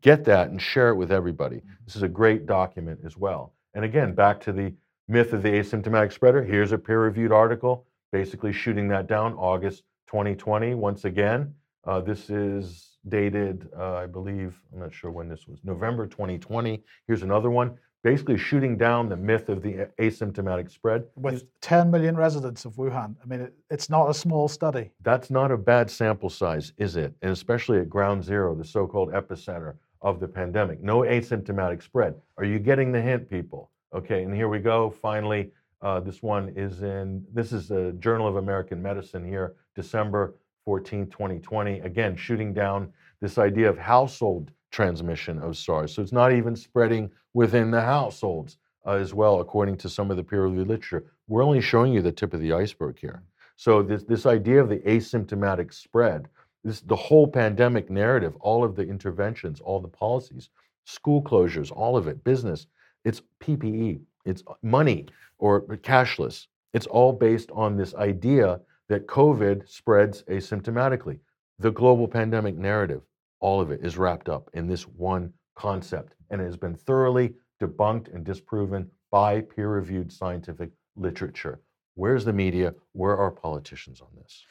[0.00, 1.56] get that and share it with everybody.
[1.56, 1.72] Mm-hmm.
[1.84, 3.54] This is a great document as well.
[3.74, 4.72] And again, back to the
[5.08, 6.42] myth of the asymptomatic spreader.
[6.42, 10.74] Here's a peer reviewed article basically shooting that down August 2020.
[10.74, 15.58] Once again, uh, this is dated, uh, I believe, I'm not sure when this was,
[15.64, 16.82] November 2020.
[17.06, 21.04] Here's another one basically shooting down the myth of the asymptomatic spread.
[21.16, 23.14] With 10 million residents of Wuhan.
[23.22, 24.90] I mean, it, it's not a small study.
[25.02, 27.14] That's not a bad sample size, is it?
[27.22, 30.82] And especially at ground zero, the so called epicenter of the pandemic.
[30.82, 32.14] No asymptomatic spread.
[32.38, 33.70] Are you getting the hint, people?
[33.94, 34.90] Okay, and here we go.
[34.90, 40.34] Finally, uh, this one is in, this is the Journal of American Medicine here, December
[40.64, 41.80] 14, 2020.
[41.80, 45.94] Again, shooting down this idea of household transmission of SARS.
[45.94, 50.16] So it's not even spreading within the households uh, as well, according to some of
[50.16, 51.04] the peer reviewed literature.
[51.28, 53.22] We're only showing you the tip of the iceberg here.
[53.56, 56.28] So this, this idea of the asymptomatic spread,
[56.64, 60.48] this the whole pandemic narrative, all of the interventions, all the policies,
[60.84, 62.66] school closures, all of it, business,
[63.04, 65.06] it's PPE, it's money
[65.38, 66.46] or cashless.
[66.72, 68.60] It's all based on this idea
[68.92, 71.18] that COVID spreads asymptomatically.
[71.58, 73.00] The global pandemic narrative
[73.40, 77.32] all of it is wrapped up in this one concept, and it has been thoroughly
[77.58, 81.62] debunked and disproven by peer reviewed scientific literature.
[81.94, 82.74] Where's the media?
[82.92, 84.44] Where are politicians on this?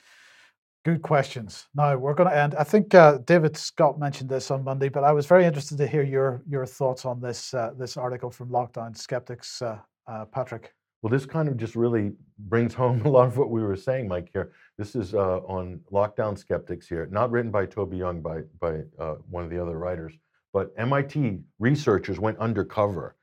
[0.85, 1.67] Good questions.
[1.75, 2.55] Now we're going to end.
[2.55, 5.87] I think uh, David Scott mentioned this on Monday, but I was very interested to
[5.87, 9.77] hear your your thoughts on this uh, this article from Lockdown Skeptics, uh,
[10.07, 10.73] uh Patrick.
[11.01, 14.07] Well, this kind of just really brings home a lot of what we were saying,
[14.09, 14.29] Mike.
[14.33, 18.81] Here, this is uh, on Lockdown Skeptics here, not written by Toby Young, by by
[18.99, 20.13] uh, one of the other writers,
[20.53, 23.15] but MIT researchers went undercover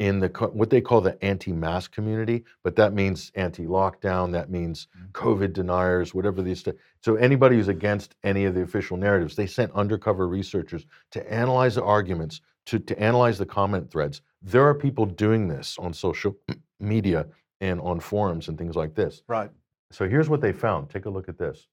[0.00, 4.32] in the what they call the anti-mask community, but that means anti-lockdown.
[4.32, 6.60] That means COVID deniers, whatever these.
[6.60, 11.32] st- So anybody who's against any of the official narratives, they sent undercover researchers to
[11.32, 14.22] analyze the arguments, to to analyze the comment threads.
[14.42, 16.36] There are people doing this on social
[16.80, 17.26] media
[17.60, 19.22] and on forums and things like this.
[19.28, 19.50] Right.
[19.90, 20.90] So here's what they found.
[20.90, 21.68] Take a look at this.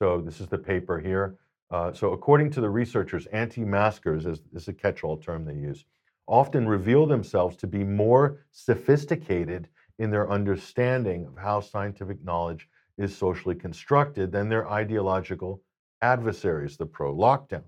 [0.00, 1.36] So this is the paper here.
[1.70, 5.84] Uh, so according to the researchers, anti-maskers, is, is a catch-all term they use,
[6.26, 9.68] often reveal themselves to be more sophisticated
[9.98, 12.68] in their understanding of how scientific knowledge
[12.98, 15.62] is socially constructed than their ideological
[16.02, 17.62] adversaries, the pro-lockdowners.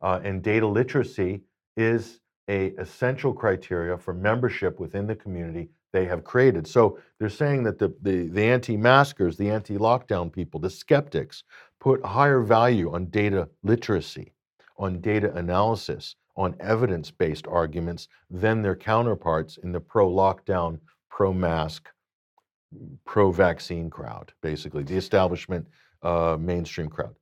[0.00, 1.40] Uh, and data literacy
[1.76, 6.66] is a essential criteria for membership within the community they have created.
[6.66, 11.44] So they're saying that the, the, the anti-maskers, the anti-lockdown people, the skeptics,
[11.80, 14.32] put higher value on data literacy,
[14.78, 20.78] on data analysis, on evidence-based arguments than their counterparts in the pro-lockdown,
[21.10, 21.88] pro-mask,
[23.04, 25.66] pro-vaccine crowd, basically, the establishment
[26.02, 27.14] uh, mainstream crowd.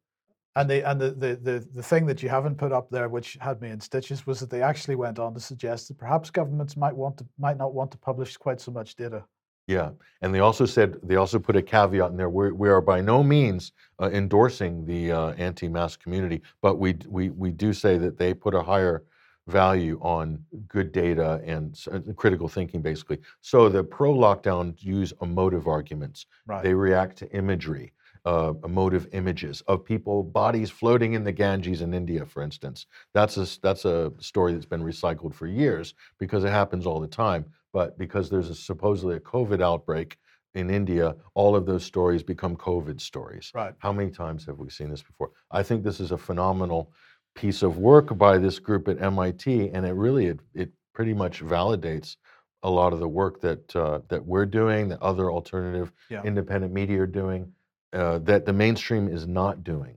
[0.57, 3.39] And the and the, the the the thing that you haven't put up there, which
[3.41, 6.77] had me in stitches, was that they actually went on to suggest that perhaps governments
[6.77, 9.25] might want to might not want to publish quite so much data.
[9.69, 9.91] Yeah,
[10.23, 12.29] and they also said they also put a caveat in there.
[12.29, 13.71] We're, we are by no means
[14.03, 18.53] uh, endorsing the uh, anti-mask community, but we we we do say that they put
[18.53, 19.05] a higher
[19.47, 23.19] value on good data and uh, critical thinking, basically.
[23.41, 26.27] So the pro-lockdown use emotive arguments.
[26.47, 26.63] Right.
[26.63, 27.93] They react to imagery,
[28.25, 32.87] uh, emotive images of people, bodies floating in the Ganges in India, for instance.
[33.15, 37.09] That's a that's a story that's been recycled for years because it happens all the
[37.09, 37.47] time.
[37.73, 40.19] But because there's a, supposedly a COVID outbreak
[40.55, 43.53] in India, all of those stories become COVID stories.
[43.55, 43.75] Right.
[43.79, 45.31] How many times have we seen this before?
[45.51, 46.93] I think this is a phenomenal
[47.37, 51.41] piece of work by this group at MIT, and it really it, it pretty much
[51.43, 52.17] validates
[52.63, 56.23] a lot of the work that uh, that we're doing, that other alternative Yeah.
[56.25, 57.53] independent media are doing,
[57.93, 59.97] uh, that the mainstream is not doing.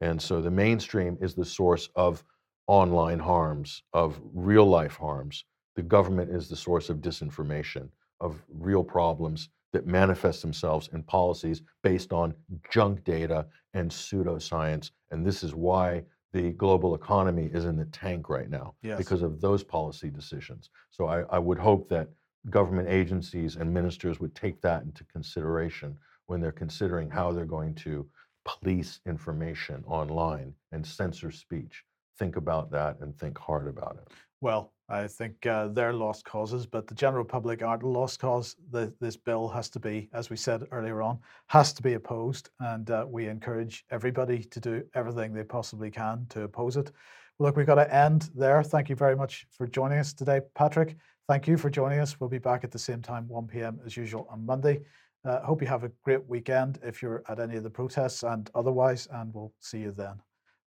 [0.00, 2.22] And so the mainstream is the source of
[2.66, 5.44] online harms, of real life harms.
[5.76, 7.88] The government is the source of disinformation,
[8.20, 12.34] of real problems that manifest themselves in policies based on
[12.70, 14.90] junk data and pseudoscience.
[15.10, 18.98] And this is why the global economy is in the tank right now Yes.
[18.98, 20.70] because of those policy decisions.
[20.90, 22.08] So I, I would hope that
[22.50, 27.74] government agencies and ministers would take that into consideration when they're considering how they're going
[27.74, 28.06] to
[28.44, 31.82] police information online and censor speech.
[32.18, 34.12] Think about that and think hard about it.
[34.40, 38.56] Well, I think uh, they're lost causes, but the general public aren't a lost cause.
[38.70, 42.50] The, this bill has to be, as we said earlier on, has to be opposed,
[42.60, 46.92] and uh, we encourage everybody to do everything they possibly can to oppose it.
[47.38, 48.62] Look, we've got to end there.
[48.62, 50.96] Thank you very much for joining us today, Patrick.
[51.26, 52.20] Thank you for joining us.
[52.20, 53.80] We'll be back at the same time, 1 p.m.
[53.86, 54.82] as usual on Monday.
[55.24, 58.50] Uh, hope you have a great weekend if you're at any of the protests and
[58.54, 60.20] otherwise, and we'll see you then.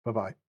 [0.06, 0.45] Bye bye.